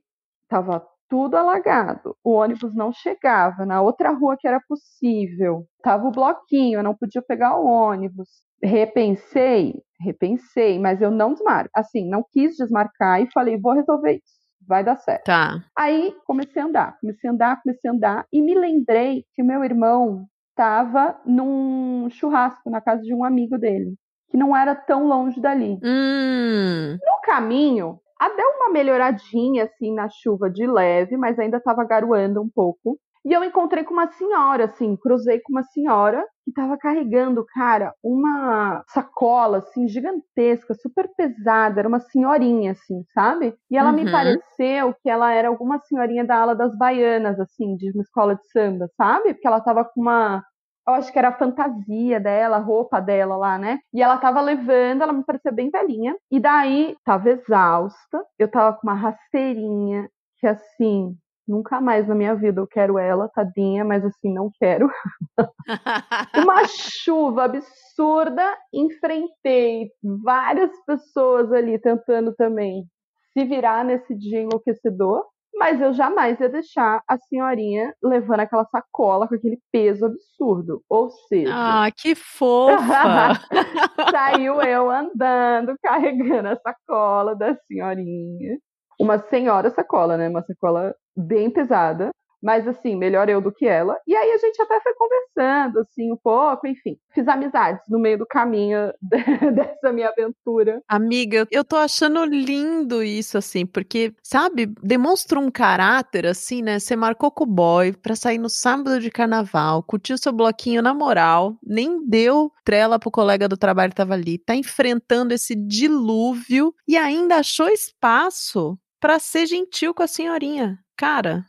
tava 0.48 0.86
tudo 1.08 1.36
alagado, 1.36 2.14
o 2.22 2.32
ônibus 2.34 2.72
não 2.74 2.92
chegava 2.92 3.64
na 3.66 3.80
outra 3.82 4.10
rua 4.12 4.36
que 4.38 4.46
era 4.46 4.60
possível, 4.68 5.64
tava 5.82 6.06
o 6.06 6.12
bloquinho, 6.12 6.78
eu 6.78 6.82
não 6.84 6.94
podia 6.94 7.22
pegar 7.22 7.58
o 7.58 7.66
ônibus. 7.66 8.28
Repensei, 8.62 9.74
repensei, 10.00 10.78
mas 10.78 11.00
eu 11.02 11.10
não 11.10 11.32
desmarco. 11.32 11.70
Assim, 11.74 12.08
não 12.08 12.24
quis 12.32 12.56
desmarcar 12.56 13.20
e 13.22 13.30
falei, 13.32 13.58
vou 13.58 13.72
resolver 13.72 14.12
isso, 14.16 14.37
vai 14.68 14.84
dar 14.84 14.96
certo. 14.96 15.24
Tá. 15.24 15.64
Aí 15.76 16.14
comecei 16.26 16.60
a 16.60 16.66
andar, 16.66 16.98
comecei 17.00 17.28
a 17.28 17.32
andar, 17.32 17.62
comecei 17.62 17.90
a 17.90 17.94
andar 17.94 18.26
e 18.32 18.42
me 18.42 18.54
lembrei 18.54 19.24
que 19.34 19.42
o 19.42 19.44
meu 19.44 19.64
irmão 19.64 20.26
estava 20.50 21.18
num 21.24 22.08
churrasco 22.10 22.68
na 22.68 22.80
casa 22.80 23.02
de 23.02 23.14
um 23.14 23.24
amigo 23.24 23.56
dele, 23.56 23.94
que 24.28 24.36
não 24.36 24.54
era 24.54 24.74
tão 24.74 25.06
longe 25.06 25.40
dali. 25.40 25.78
Hum. 25.82 26.98
No 27.02 27.20
caminho, 27.22 27.98
deu 28.36 28.48
uma 28.56 28.68
melhoradinha 28.68 29.64
assim 29.64 29.94
na 29.94 30.08
chuva 30.08 30.50
de 30.50 30.66
leve, 30.66 31.16
mas 31.16 31.38
ainda 31.38 31.56
estava 31.56 31.84
garoando 31.84 32.42
um 32.42 32.48
pouco. 32.48 32.98
E 33.24 33.32
eu 33.32 33.42
encontrei 33.44 33.84
com 33.84 33.92
uma 33.92 34.10
senhora, 34.12 34.64
assim, 34.64 34.96
cruzei 34.96 35.40
com 35.40 35.52
uma 35.52 35.62
senhora 35.62 36.24
estava 36.60 36.76
carregando, 36.76 37.44
cara, 37.46 37.94
uma 38.02 38.82
sacola, 38.88 39.58
assim, 39.58 39.86
gigantesca, 39.88 40.74
super 40.74 41.08
pesada, 41.16 41.80
era 41.80 41.88
uma 41.88 42.00
senhorinha, 42.00 42.72
assim, 42.72 43.04
sabe? 43.14 43.54
E 43.70 43.76
ela 43.76 43.92
me 43.92 44.04
Uhum. 44.04 44.10
pareceu 44.10 44.94
que 45.02 45.08
ela 45.08 45.32
era 45.32 45.48
alguma 45.48 45.78
senhorinha 45.80 46.24
da 46.24 46.36
ala 46.36 46.54
das 46.56 46.76
baianas, 46.76 47.38
assim, 47.38 47.76
de 47.76 47.90
uma 47.92 48.02
escola 48.02 48.34
de 48.34 48.46
samba, 48.50 48.88
sabe? 48.96 49.34
Porque 49.34 49.46
ela 49.46 49.60
tava 49.60 49.84
com 49.84 50.00
uma. 50.00 50.44
Eu 50.86 50.94
acho 50.94 51.12
que 51.12 51.18
era 51.18 51.28
a 51.28 51.38
fantasia 51.38 52.18
dela, 52.18 52.56
a 52.56 52.60
roupa 52.60 52.98
dela 53.00 53.36
lá, 53.36 53.58
né? 53.58 53.78
E 53.92 54.02
ela 54.02 54.16
tava 54.18 54.40
levando, 54.40 55.02
ela 55.02 55.12
me 55.12 55.22
parecia 55.24 55.52
bem 55.52 55.70
velhinha. 55.70 56.16
E 56.30 56.40
daí, 56.40 56.96
tava 57.04 57.28
exausta, 57.30 58.24
eu 58.38 58.50
tava 58.50 58.74
com 58.76 58.86
uma 58.86 58.94
rasteirinha, 58.94 60.08
que 60.38 60.46
assim, 60.46 61.14
nunca 61.48 61.80
mais 61.80 62.06
na 62.06 62.14
minha 62.14 62.34
vida 62.34 62.60
eu 62.60 62.66
quero 62.66 62.98
ela, 62.98 63.28
tadinha, 63.28 63.84
mas 63.84 64.04
assim, 64.04 64.32
não 64.32 64.50
quero. 64.60 64.90
Uma 66.36 66.66
chuva 66.66 67.44
absurda, 67.44 68.56
enfrentei 68.72 69.90
várias 70.22 70.70
pessoas 70.84 71.52
ali 71.52 71.78
tentando 71.80 72.34
também 72.34 72.84
se 73.32 73.44
virar 73.44 73.84
nesse 73.84 74.14
dia 74.14 74.42
enlouquecedor, 74.42 75.24
mas 75.54 75.80
eu 75.80 75.92
jamais 75.92 76.38
ia 76.40 76.48
deixar 76.48 77.02
a 77.08 77.18
senhorinha 77.18 77.92
levando 78.02 78.40
aquela 78.40 78.64
sacola 78.66 79.26
com 79.26 79.34
aquele 79.34 79.58
peso 79.72 80.06
absurdo. 80.06 80.82
Ou 80.88 81.10
seja, 81.10 81.52
ah, 81.52 81.90
que 81.90 82.14
fofa! 82.14 82.78
saiu 84.10 84.62
eu 84.62 84.90
andando, 84.90 85.74
carregando 85.82 86.50
a 86.50 86.56
sacola 86.56 87.34
da 87.34 87.56
senhorinha. 87.66 88.58
Uma 88.98 89.18
senhora 89.18 89.70
sacola, 89.70 90.16
né? 90.16 90.28
Uma 90.28 90.42
sacola 90.42 90.94
bem 91.16 91.50
pesada. 91.50 92.10
Mas 92.42 92.66
assim, 92.68 92.96
melhor 92.96 93.28
eu 93.28 93.40
do 93.40 93.52
que 93.52 93.66
ela. 93.66 93.98
E 94.06 94.14
aí 94.14 94.30
a 94.30 94.38
gente 94.38 94.60
até 94.62 94.80
foi 94.80 94.94
conversando, 94.94 95.80
assim, 95.80 96.12
um 96.12 96.16
pouco, 96.16 96.66
enfim. 96.66 96.96
Fiz 97.12 97.26
amizades 97.26 97.82
no 97.88 97.98
meio 97.98 98.18
do 98.18 98.26
caminho 98.26 98.92
dessa 99.54 99.92
minha 99.92 100.08
aventura. 100.08 100.80
Amiga, 100.88 101.46
eu 101.50 101.64
tô 101.64 101.76
achando 101.76 102.24
lindo 102.24 103.02
isso, 103.02 103.36
assim, 103.36 103.66
porque, 103.66 104.14
sabe, 104.22 104.66
demonstra 104.82 105.38
um 105.38 105.50
caráter, 105.50 106.26
assim, 106.26 106.62
né? 106.62 106.78
Você 106.78 106.94
marcou 106.94 107.30
com 107.30 107.44
o 107.44 107.46
boy 107.46 107.92
pra 107.92 108.14
sair 108.14 108.38
no 108.38 108.48
sábado 108.48 109.00
de 109.00 109.10
carnaval, 109.10 109.82
curtiu 109.82 110.16
seu 110.16 110.32
bloquinho 110.32 110.82
na 110.82 110.94
moral, 110.94 111.56
nem 111.62 112.06
deu 112.06 112.52
trela 112.64 112.98
pro 112.98 113.10
colega 113.10 113.48
do 113.48 113.56
trabalho 113.56 113.90
que 113.90 113.96
tava 113.96 114.14
ali, 114.14 114.38
tá 114.38 114.54
enfrentando 114.54 115.34
esse 115.34 115.54
dilúvio 115.56 116.72
e 116.86 116.96
ainda 116.96 117.36
achou 117.36 117.68
espaço 117.68 118.78
pra 119.00 119.18
ser 119.18 119.46
gentil 119.46 119.94
com 119.94 120.02
a 120.02 120.06
senhorinha. 120.08 120.78
Cara, 120.96 121.44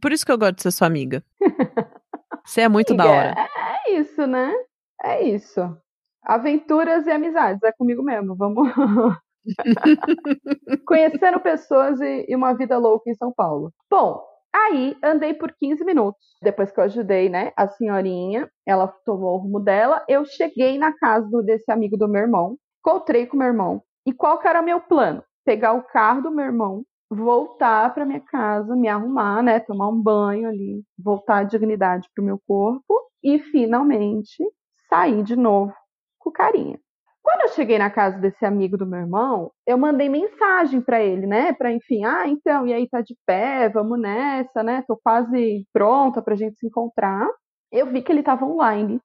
por 0.00 0.12
isso 0.12 0.24
que 0.24 0.32
eu 0.32 0.38
gosto 0.38 0.56
de 0.56 0.62
ser 0.62 0.70
sua 0.70 0.86
amiga. 0.86 1.24
Você 2.44 2.60
é 2.60 2.68
muito 2.68 2.94
da 2.94 3.04
Amiga, 3.04 3.18
hora. 3.18 3.48
É 3.86 3.92
isso, 3.92 4.26
né? 4.26 4.52
É 5.02 5.22
isso. 5.22 5.60
Aventuras 6.22 7.06
e 7.06 7.10
amizades, 7.10 7.62
é 7.62 7.72
comigo 7.72 8.02
mesmo. 8.02 8.36
Vamos. 8.36 8.68
Conhecendo 10.86 11.40
pessoas 11.40 12.00
e, 12.00 12.26
e 12.28 12.36
uma 12.36 12.52
vida 12.54 12.78
louca 12.78 13.10
em 13.10 13.14
São 13.14 13.32
Paulo. 13.32 13.72
Bom, 13.90 14.22
aí 14.54 14.96
andei 15.02 15.34
por 15.34 15.52
15 15.52 15.84
minutos. 15.84 16.20
Depois 16.42 16.70
que 16.70 16.78
eu 16.78 16.84
ajudei, 16.84 17.28
né, 17.28 17.52
a 17.56 17.68
senhorinha, 17.68 18.50
ela 18.64 18.88
tomou 19.04 19.34
o 19.34 19.38
rumo 19.38 19.60
dela. 19.60 20.04
Eu 20.08 20.24
cheguei 20.24 20.78
na 20.78 20.96
casa 20.96 21.42
desse 21.42 21.70
amigo 21.70 21.96
do 21.96 22.08
meu 22.08 22.22
irmão, 22.22 22.56
encontrei 22.80 23.26
com 23.26 23.36
o 23.36 23.38
meu 23.38 23.48
irmão. 23.48 23.82
E 24.06 24.12
qual 24.12 24.38
que 24.38 24.46
era 24.46 24.60
o 24.60 24.64
meu 24.64 24.80
plano? 24.80 25.22
Pegar 25.46 25.72
o 25.74 25.82
carro 25.84 26.22
do 26.22 26.30
meu 26.30 26.44
irmão, 26.44 26.84
voltar 27.10 27.94
para 27.94 28.04
minha 28.04 28.20
casa, 28.20 28.76
me 28.76 28.88
arrumar, 28.88 29.42
né, 29.42 29.60
tomar 29.60 29.88
um 29.88 30.02
banho 30.02 30.48
ali, 30.48 30.82
voltar 30.98 31.38
a 31.38 31.44
dignidade 31.44 32.08
pro 32.14 32.24
meu 32.24 32.40
corpo 32.46 33.00
e 33.22 33.38
finalmente 33.38 34.44
sair 34.90 35.22
de 35.22 35.36
novo 35.36 35.72
com 36.18 36.32
carinha. 36.32 36.78
Quando 37.22 37.42
eu 37.42 37.48
cheguei 37.54 37.78
na 37.78 37.90
casa 37.90 38.18
desse 38.18 38.44
amigo 38.44 38.76
do 38.76 38.86
meu 38.86 39.00
irmão, 39.00 39.52
eu 39.66 39.78
mandei 39.78 40.08
mensagem 40.08 40.80
para 40.80 41.02
ele, 41.02 41.26
né? 41.26 41.52
Para 41.52 41.72
enfim, 41.72 42.04
ah, 42.04 42.26
então, 42.28 42.66
e 42.66 42.72
aí 42.72 42.88
tá 42.88 43.00
de 43.00 43.16
pé, 43.26 43.68
vamos 43.68 43.98
nessa, 44.00 44.62
né? 44.62 44.84
Tô 44.86 44.96
quase 44.96 45.66
pronta 45.72 46.22
pra 46.22 46.36
gente 46.36 46.58
se 46.58 46.66
encontrar. 46.66 47.28
Eu 47.72 47.86
vi 47.86 48.02
que 48.02 48.12
ele 48.12 48.22
tava 48.22 48.44
online, 48.44 49.00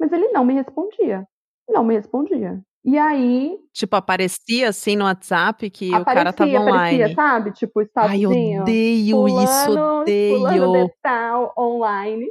mas 0.00 0.12
ele 0.12 0.28
não 0.28 0.44
me 0.44 0.54
respondia. 0.54 1.26
Não 1.68 1.84
me 1.84 1.94
respondia. 1.94 2.62
E 2.84 2.96
aí, 2.96 3.56
Tipo, 3.72 3.96
aparecia 3.96 4.68
assim 4.68 4.96
no 4.96 5.04
WhatsApp 5.04 5.68
que 5.70 5.88
o 5.94 6.04
cara 6.04 6.32
tava 6.32 6.50
aparecia, 6.50 6.60
online. 6.60 6.96
aparecia, 7.02 7.14
sabe? 7.14 7.52
Tipo, 7.52 7.80
o 7.82 7.86
Ai, 7.96 8.26
odeio 8.26 9.28
isso, 9.28 9.34
fulano, 9.64 10.04
fulano 10.06 10.70
odeio. 10.70 10.86
de 10.86 10.92
tal, 11.02 11.52
online. 11.58 12.26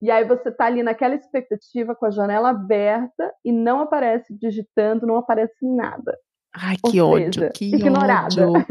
E 0.00 0.10
aí 0.10 0.24
você 0.24 0.50
tá 0.52 0.66
ali 0.66 0.82
naquela 0.82 1.14
expectativa 1.16 1.94
com 1.94 2.06
a 2.06 2.10
janela 2.10 2.50
aberta 2.50 3.32
e 3.44 3.50
não 3.52 3.80
aparece 3.80 4.32
digitando, 4.38 5.06
não 5.06 5.16
aparece 5.16 5.56
nada. 5.66 6.16
Ai, 6.54 6.76
Ou 6.82 6.90
que 6.90 7.00
ódio, 7.00 7.32
seja, 7.40 7.50
que 7.50 7.64
ignorada. 7.66 8.48
ódio. 8.48 8.64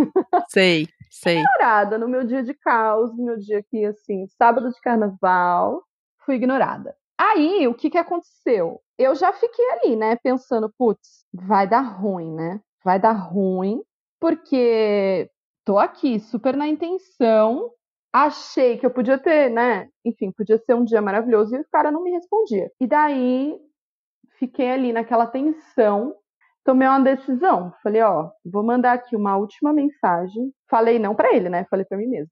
Sei, 0.50 0.88
sei. 1.12 1.40
Ignorada 1.40 1.98
no 1.98 2.08
meu 2.08 2.26
dia 2.26 2.42
de 2.44 2.54
caos, 2.54 3.16
no 3.16 3.26
meu 3.26 3.38
dia 3.38 3.60
aqui, 3.60 3.86
assim, 3.86 4.26
sábado 4.38 4.70
de 4.72 4.80
carnaval, 4.82 5.84
fui 6.26 6.36
ignorada. 6.36 6.96
Aí, 7.18 7.68
o 7.68 7.74
que 7.74 7.90
que 7.90 7.98
aconteceu? 7.98 8.82
Eu 8.98 9.16
já 9.16 9.34
fiquei 9.34 9.66
ali, 9.72 9.96
né, 9.96 10.16
pensando, 10.18 10.72
putz, 10.78 11.26
vai 11.34 11.68
dar 11.68 11.82
ruim, 11.82 12.34
né? 12.34 12.62
Vai 12.84 13.00
dar 13.00 13.14
ruim, 13.14 13.82
porque 14.20 15.30
tô 15.66 15.78
aqui 15.80 16.20
super 16.20 16.56
na 16.56 16.68
intenção, 16.68 17.72
achei 18.14 18.78
que 18.78 18.86
eu 18.86 18.92
podia 18.92 19.18
ter, 19.18 19.50
né? 19.50 19.90
Enfim, 20.06 20.32
podia 20.32 20.58
ser 20.60 20.76
um 20.76 20.84
dia 20.84 21.02
maravilhoso 21.02 21.56
e 21.56 21.60
o 21.60 21.66
cara 21.72 21.92
não 21.92 22.04
me 22.04 22.12
respondia. 22.12 22.72
E 22.80 22.88
daí 22.88 23.58
fiquei 24.40 24.72
ali 24.72 24.94
naquela 24.94 25.28
tensão, 25.28 26.16
tomei 26.64 26.88
uma 26.88 27.00
decisão. 27.00 27.74
Falei, 27.84 28.02
ó, 28.02 28.30
vou 28.46 28.64
mandar 28.64 28.94
aqui 28.94 29.16
uma 29.16 29.38
última 29.38 29.74
mensagem. 29.74 30.54
Falei 30.70 31.00
não 31.00 31.16
pra 31.16 31.34
ele, 31.34 31.50
né? 31.50 31.66
Falei 31.70 31.86
pra 31.86 31.98
mim 31.98 32.08
mesma. 32.08 32.32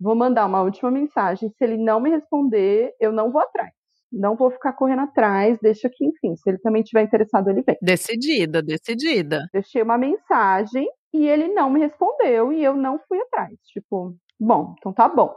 Vou 0.00 0.14
mandar 0.16 0.46
uma 0.46 0.62
última 0.62 0.90
mensagem. 0.90 1.50
Se 1.50 1.64
ele 1.64 1.76
não 1.76 2.00
me 2.00 2.10
responder, 2.10 2.94
eu 3.00 3.12
não 3.12 3.30
vou 3.32 3.40
atrás. 3.42 3.72
Não 4.12 4.36
vou 4.36 4.50
ficar 4.50 4.72
correndo 4.74 5.02
atrás. 5.02 5.58
Deixa 5.60 5.88
que, 5.88 6.04
enfim, 6.04 6.36
se 6.36 6.50
ele 6.50 6.58
também 6.58 6.82
estiver 6.82 7.02
interessado, 7.02 7.48
ele 7.48 7.62
vem. 7.62 7.76
Decidida, 7.80 8.62
decidida. 8.62 9.46
Deixei 9.52 9.82
uma 9.82 9.96
mensagem 9.96 10.88
e 11.12 11.26
ele 11.26 11.48
não 11.48 11.70
me 11.70 11.80
respondeu 11.80 12.52
e 12.52 12.62
eu 12.62 12.74
não 12.74 12.98
fui 13.08 13.18
atrás. 13.20 13.58
Tipo, 13.64 14.14
bom, 14.38 14.74
então 14.78 14.92
tá 14.92 15.08
bom. 15.08 15.34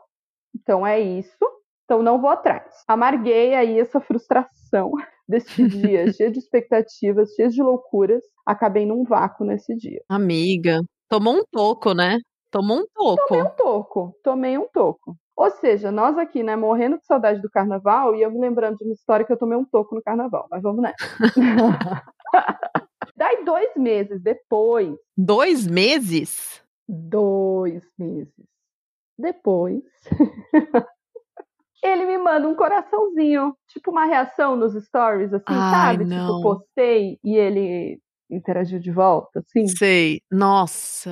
Então 0.56 0.86
é 0.86 1.00
isso. 1.00 1.38
Então 1.86 2.02
não 2.02 2.20
vou 2.20 2.30
atrás. 2.30 2.74
Amarguei 2.88 3.54
aí 3.54 3.80
essa 3.80 4.00
frustração 4.02 4.92
desse 5.28 5.68
dia, 5.68 6.12
cheio 6.14 6.32
de 6.32 6.40
expectativas, 6.40 7.34
cheio 7.36 7.50
de 7.50 7.62
loucuras. 7.62 8.24
Acabei 8.46 8.86
num 8.86 9.04
vácuo 9.04 9.46
nesse 9.46 9.76
dia. 9.76 10.02
Amiga, 10.10 10.82
tomou 11.08 11.36
um 11.36 11.44
toco, 11.52 11.94
né? 11.94 12.18
Tomou 12.52 12.80
um 12.80 12.86
toco. 12.94 13.28
Tomei 13.28 13.44
um 13.44 13.56
toco, 13.56 14.20
tomei 14.24 14.58
um 14.58 14.68
toco. 14.74 15.16
Ou 15.38 15.52
seja, 15.52 15.92
nós 15.92 16.18
aqui, 16.18 16.42
né, 16.44 16.56
morrendo 16.56 16.98
de 16.98 17.06
saudade 17.06 17.42
do 17.42 17.50
carnaval, 17.50 18.16
e 18.16 18.22
eu 18.22 18.32
me 18.32 18.40
lembrando 18.40 18.78
de 18.78 18.86
uma 18.86 18.94
história 18.94 19.26
que 19.26 19.32
eu 19.34 19.38
tomei 19.38 19.58
um 19.58 19.66
toco 19.66 19.94
no 19.96 20.02
carnaval, 20.02 20.48
mas 20.50 20.62
vamos 20.62 20.82
nessa. 20.82 20.96
Daí, 23.18 23.44
dois 23.46 23.76
meses 23.76 24.22
depois, 24.22 24.96
Dois 25.18 25.66
meses? 25.68 26.62
dois 26.88 27.84
meses 27.98 28.34
depois, 29.18 29.82
ele 31.84 32.06
me 32.06 32.18
manda 32.18 32.48
um 32.48 32.56
coraçãozinho, 32.56 33.56
tipo 33.68 33.92
uma 33.92 34.06
reação 34.06 34.56
nos 34.56 34.74
stories, 34.86 35.34
assim, 35.34 35.44
Ai, 35.48 35.72
sabe? 35.98 36.06
não. 36.06 36.28
Tipo, 36.28 36.42
postei 36.42 37.20
e 37.24 37.36
ele 37.36 38.00
interagiu 38.30 38.80
de 38.80 38.92
volta, 38.92 39.40
assim. 39.40 39.68
Sei. 39.68 40.20
Nossa, 40.32 41.12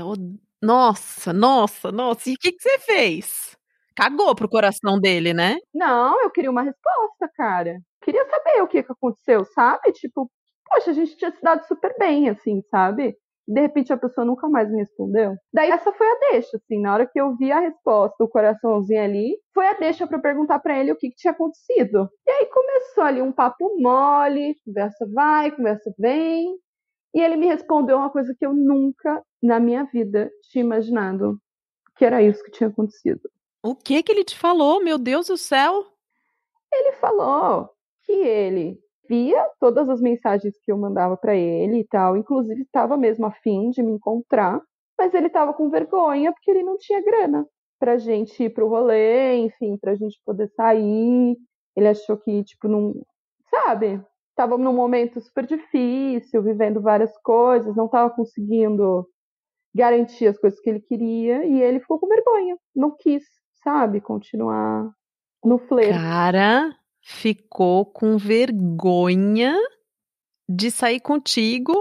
nossa, 0.61 1.31
nossa, 1.33 1.91
nossa. 1.91 2.29
E 2.29 2.33
o 2.33 2.37
que, 2.37 2.51
que 2.51 2.61
você 2.61 2.79
fez? 2.79 3.57
Cagou 3.95 4.35
pro 4.35 4.49
coração 4.49 4.99
dele, 4.99 5.33
né? 5.33 5.57
Não, 5.73 6.21
eu 6.21 6.31
queria 6.31 6.51
uma 6.51 6.63
resposta, 6.63 7.29
cara. 7.35 7.79
Queria 8.01 8.25
saber 8.25 8.61
o 8.61 8.67
que, 8.67 8.83
que 8.83 8.91
aconteceu, 8.91 9.45
sabe? 9.45 9.91
Tipo, 9.91 10.29
poxa, 10.65 10.91
a 10.91 10.93
gente 10.93 11.15
tinha 11.15 11.31
se 11.31 11.41
dado 11.41 11.65
super 11.65 11.95
bem, 11.97 12.29
assim, 12.29 12.61
sabe? 12.69 13.15
De 13.47 13.59
repente 13.59 13.91
a 13.91 13.97
pessoa 13.97 14.25
nunca 14.25 14.47
mais 14.47 14.71
me 14.71 14.79
respondeu. 14.79 15.35
Daí 15.53 15.69
essa 15.69 15.91
foi 15.91 16.07
a 16.07 16.19
deixa, 16.31 16.57
assim, 16.57 16.81
na 16.81 16.93
hora 16.93 17.05
que 17.05 17.19
eu 17.19 17.35
vi 17.35 17.51
a 17.51 17.59
resposta, 17.59 18.23
o 18.23 18.27
coraçãozinho 18.27 19.03
ali, 19.03 19.37
foi 19.53 19.67
a 19.67 19.73
deixa 19.73 20.05
eu 20.05 20.21
perguntar 20.21 20.59
pra 20.59 20.79
ele 20.79 20.91
o 20.91 20.95
que, 20.95 21.09
que 21.09 21.15
tinha 21.15 21.31
acontecido. 21.31 22.09
E 22.25 22.31
aí 22.31 22.45
começou 22.45 23.03
ali 23.03 23.21
um 23.21 23.33
papo 23.33 23.75
mole, 23.79 24.55
conversa 24.65 25.05
vai, 25.13 25.51
conversa 25.51 25.93
vem. 25.99 26.55
E 27.13 27.21
ele 27.21 27.35
me 27.35 27.45
respondeu 27.47 27.97
uma 27.97 28.09
coisa 28.09 28.33
que 28.37 28.45
eu 28.45 28.53
nunca 28.53 29.21
na 29.41 29.59
minha 29.59 29.83
vida 29.83 30.31
tinha 30.49 30.63
imaginado 30.63 31.37
que 31.95 32.05
era 32.05 32.21
isso 32.23 32.43
que 32.43 32.51
tinha 32.51 32.69
acontecido. 32.69 33.21
O 33.65 33.73
que 33.75 34.03
que 34.03 34.11
ele 34.11 34.25
te 34.25 34.37
falou? 34.37 34.83
Meu 34.83 34.97
Deus 34.97 35.27
do 35.27 35.37
céu. 35.37 35.85
ele 36.73 36.91
falou 36.97 37.69
que 38.03 38.11
ele 38.11 38.77
via 39.07 39.41
todas 39.57 39.87
as 39.87 40.01
mensagens 40.01 40.53
que 40.59 40.69
eu 40.69 40.77
mandava 40.77 41.15
para 41.15 41.33
ele 41.33 41.79
e 41.79 41.87
tal, 41.87 42.17
inclusive 42.17 42.63
estava 42.63 42.97
mesmo 42.97 43.25
afim 43.25 43.69
de 43.69 43.81
me 43.81 43.93
encontrar, 43.93 44.61
mas 44.97 45.13
ele 45.13 45.29
tava 45.29 45.53
com 45.53 45.69
vergonha 45.69 46.33
porque 46.33 46.51
ele 46.51 46.61
não 46.61 46.77
tinha 46.77 47.01
grana 47.01 47.47
pra 47.79 47.97
gente 47.97 48.43
ir 48.43 48.49
pro 48.49 48.67
rolê, 48.67 49.37
enfim, 49.37 49.77
pra 49.77 49.95
gente 49.95 50.19
poder 50.25 50.49
sair. 50.49 51.37
Ele 51.73 51.87
achou 51.87 52.17
que, 52.17 52.43
tipo, 52.43 52.67
não. 52.67 52.93
Sabe? 53.49 54.03
Tava 54.35 54.57
num 54.57 54.73
momento 54.73 55.21
super 55.21 55.45
difícil, 55.45 56.43
vivendo 56.43 56.81
várias 56.81 57.17
coisas, 57.19 57.75
não 57.75 57.87
tava 57.87 58.09
conseguindo 58.13 59.07
garantir 59.73 60.27
as 60.27 60.37
coisas 60.37 60.59
que 60.59 60.69
ele 60.69 60.81
queria, 60.81 61.45
e 61.45 61.61
ele 61.61 61.79
ficou 61.79 61.99
com 61.99 62.07
vergonha, 62.07 62.57
não 62.75 62.95
quis, 62.95 63.23
sabe, 63.63 64.01
continuar 64.01 64.91
no 65.43 65.57
flerte. 65.57 65.93
Cara, 65.93 66.75
ficou 67.01 67.85
com 67.85 68.17
vergonha 68.17 69.55
de 70.47 70.71
sair 70.71 70.99
contigo 70.99 71.73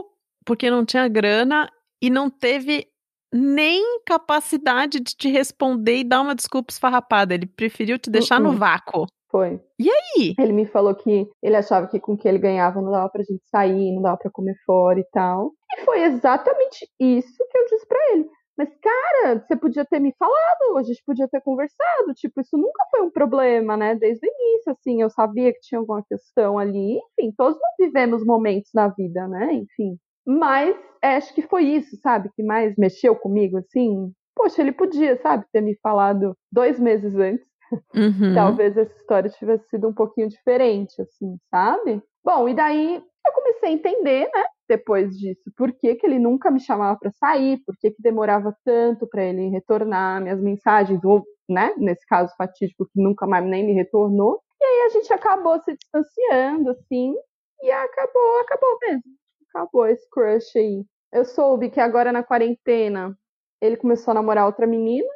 porque 0.44 0.70
não 0.70 0.84
tinha 0.84 1.08
grana 1.08 1.70
e 2.00 2.10
não 2.10 2.28
teve 2.28 2.88
nem 3.32 4.00
capacidade 4.04 5.00
de 5.00 5.16
te 5.16 5.30
responder 5.30 5.98
e 5.98 6.04
dar 6.04 6.20
uma 6.20 6.34
desculpa 6.34 6.72
esfarrapada. 6.72 7.34
Ele 7.34 7.46
preferiu 7.46 7.98
te 7.98 8.10
deixar 8.10 8.40
no 8.40 8.50
Uh-uh. 8.50 8.58
vácuo. 8.58 9.06
Foi. 9.30 9.58
E 9.78 9.88
aí? 9.88 10.34
Ele 10.38 10.52
me 10.52 10.66
falou 10.66 10.94
que 10.94 11.26
ele 11.42 11.56
achava 11.56 11.86
que 11.86 11.98
com 11.98 12.12
o 12.12 12.18
que 12.18 12.28
ele 12.28 12.38
ganhava 12.38 12.82
não 12.82 12.90
dava 12.90 13.08
pra 13.08 13.22
gente 13.22 13.42
sair, 13.48 13.90
não 13.94 14.02
dava 14.02 14.18
pra 14.18 14.30
comer 14.30 14.54
fora 14.66 15.00
e 15.00 15.06
tal. 15.10 15.52
E 15.72 15.84
foi 15.86 16.02
exatamente 16.02 16.86
isso 17.00 17.38
que 17.50 17.58
eu 17.58 17.64
disse 17.64 17.86
pra 17.86 17.98
ele. 18.12 18.28
Mas, 18.56 18.68
cara, 18.82 19.38
você 19.40 19.56
podia 19.56 19.84
ter 19.84 19.98
me 19.98 20.14
falado, 20.18 20.76
a 20.76 20.82
gente 20.82 21.02
podia 21.04 21.26
ter 21.26 21.40
conversado. 21.40 22.12
Tipo, 22.14 22.40
isso 22.40 22.56
nunca 22.56 22.84
foi 22.90 23.02
um 23.02 23.10
problema, 23.10 23.76
né? 23.76 23.94
Desde 23.94 24.26
o 24.26 24.30
início, 24.30 24.72
assim, 24.72 25.00
eu 25.00 25.10
sabia 25.10 25.52
que 25.52 25.60
tinha 25.60 25.78
alguma 25.78 26.04
questão 26.04 26.58
ali. 26.58 26.98
Enfim, 27.18 27.32
todos 27.36 27.58
nós 27.58 27.72
vivemos 27.78 28.24
momentos 28.24 28.70
na 28.74 28.88
vida, 28.88 29.26
né? 29.26 29.54
Enfim. 29.54 29.98
Mas 30.26 30.76
é, 31.02 31.16
acho 31.16 31.34
que 31.34 31.42
foi 31.42 31.64
isso, 31.64 31.96
sabe? 31.96 32.30
Que 32.36 32.42
mais 32.42 32.76
mexeu 32.76 33.16
comigo, 33.16 33.58
assim. 33.58 34.12
Poxa, 34.34 34.62
ele 34.62 34.72
podia, 34.72 35.20
sabe, 35.20 35.44
ter 35.52 35.60
me 35.60 35.76
falado 35.82 36.36
dois 36.50 36.78
meses 36.78 37.14
antes. 37.16 37.46
Uhum. 37.94 38.34
Talvez 38.34 38.76
essa 38.76 38.94
história 38.96 39.30
tivesse 39.30 39.66
sido 39.70 39.88
um 39.88 39.94
pouquinho 39.94 40.28
diferente, 40.28 41.00
assim, 41.00 41.38
sabe? 41.50 42.02
Bom, 42.22 42.46
e 42.46 42.52
daí 42.52 42.96
eu 43.26 43.32
comecei 43.32 43.70
a 43.70 43.72
entender, 43.72 44.30
né? 44.34 44.44
Depois 44.72 45.18
disso, 45.18 45.52
por 45.54 45.70
que, 45.70 45.94
que 45.96 46.06
ele 46.06 46.18
nunca 46.18 46.50
me 46.50 46.58
chamava 46.58 46.98
para 46.98 47.10
sair, 47.10 47.62
por 47.66 47.76
que, 47.76 47.90
que 47.90 48.00
demorava 48.00 48.56
tanto 48.64 49.06
para 49.06 49.22
ele 49.22 49.50
retornar 49.50 50.22
minhas 50.22 50.40
mensagens, 50.40 51.04
ou, 51.04 51.22
né, 51.46 51.74
nesse 51.76 52.06
caso 52.06 52.34
fatídico, 52.38 52.86
que 52.86 52.98
nunca 52.98 53.26
mais 53.26 53.44
nem 53.44 53.66
me 53.66 53.74
retornou. 53.74 54.40
E 54.58 54.64
aí 54.64 54.86
a 54.86 54.88
gente 54.88 55.12
acabou 55.12 55.60
se 55.60 55.76
distanciando, 55.76 56.70
assim, 56.70 57.14
e 57.60 57.70
acabou, 57.70 58.40
acabou 58.40 58.78
mesmo. 58.80 59.02
Acabou 59.50 59.86
esse 59.86 60.08
crush 60.08 60.56
aí. 60.56 60.86
Eu 61.12 61.26
soube 61.26 61.68
que 61.68 61.78
agora 61.78 62.10
na 62.10 62.22
quarentena 62.22 63.14
ele 63.60 63.76
começou 63.76 64.12
a 64.12 64.14
namorar 64.14 64.46
outra 64.46 64.66
menina, 64.66 65.12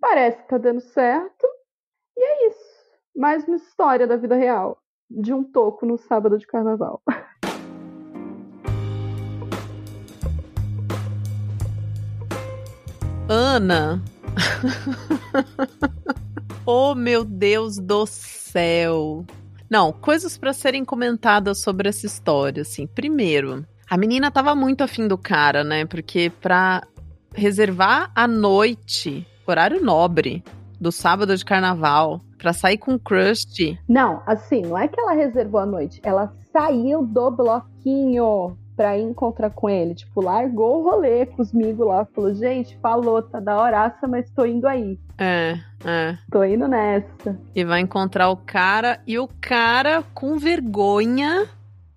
parece 0.00 0.40
que 0.40 0.48
tá 0.48 0.56
dando 0.56 0.80
certo. 0.80 1.46
E 2.16 2.22
é 2.22 2.46
isso. 2.46 2.74
Mais 3.16 3.44
uma 3.48 3.56
história 3.56 4.06
da 4.06 4.16
vida 4.16 4.36
real. 4.36 4.78
De 5.10 5.34
um 5.34 5.42
toco 5.42 5.84
no 5.84 5.98
sábado 5.98 6.38
de 6.38 6.46
carnaval. 6.46 7.02
Ana. 13.34 14.00
oh, 16.64 16.94
meu 16.94 17.24
Deus 17.24 17.78
do 17.78 18.06
céu. 18.06 19.24
Não, 19.68 19.92
coisas 19.92 20.38
para 20.38 20.52
serem 20.52 20.84
comentadas 20.84 21.60
sobre 21.60 21.88
essa 21.88 22.06
história, 22.06 22.62
assim. 22.62 22.86
Primeiro, 22.86 23.66
a 23.90 23.96
menina 23.96 24.30
tava 24.30 24.54
muito 24.54 24.84
afim 24.84 25.08
do 25.08 25.18
cara, 25.18 25.64
né? 25.64 25.84
Porque 25.84 26.30
pra 26.40 26.86
reservar 27.34 28.12
a 28.14 28.28
noite, 28.28 29.26
horário 29.44 29.82
nobre, 29.82 30.44
do 30.80 30.92
sábado 30.92 31.36
de 31.36 31.44
carnaval, 31.44 32.20
pra 32.38 32.52
sair 32.52 32.78
com 32.78 32.94
o 32.94 33.00
crush. 33.00 33.76
Não, 33.88 34.22
assim, 34.26 34.62
não 34.62 34.78
é 34.78 34.86
que 34.86 35.00
ela 35.00 35.12
reservou 35.12 35.60
a 35.60 35.66
noite. 35.66 36.00
Ela 36.04 36.32
saiu 36.52 37.04
do 37.04 37.32
bloquinho 37.32 38.56
pra 38.76 38.96
ir 38.96 39.02
encontrar 39.02 39.50
com 39.50 39.68
ele. 39.68 39.94
Tipo, 39.94 40.20
largou 40.20 40.80
o 40.80 40.90
rolê 40.90 41.26
comigo 41.26 41.84
lá. 41.84 42.04
Falou, 42.04 42.34
gente, 42.34 42.76
falou, 42.78 43.22
tá 43.22 43.40
da 43.40 43.60
horaça, 43.60 44.06
mas 44.06 44.30
tô 44.30 44.44
indo 44.44 44.66
aí. 44.66 44.98
É, 45.18 45.58
é. 45.84 46.18
Tô 46.30 46.42
indo 46.44 46.66
nessa. 46.68 47.38
E 47.54 47.64
vai 47.64 47.80
encontrar 47.80 48.28
o 48.30 48.36
cara, 48.36 49.00
e 49.06 49.18
o 49.18 49.28
cara, 49.40 50.02
com 50.14 50.38
vergonha, 50.38 51.48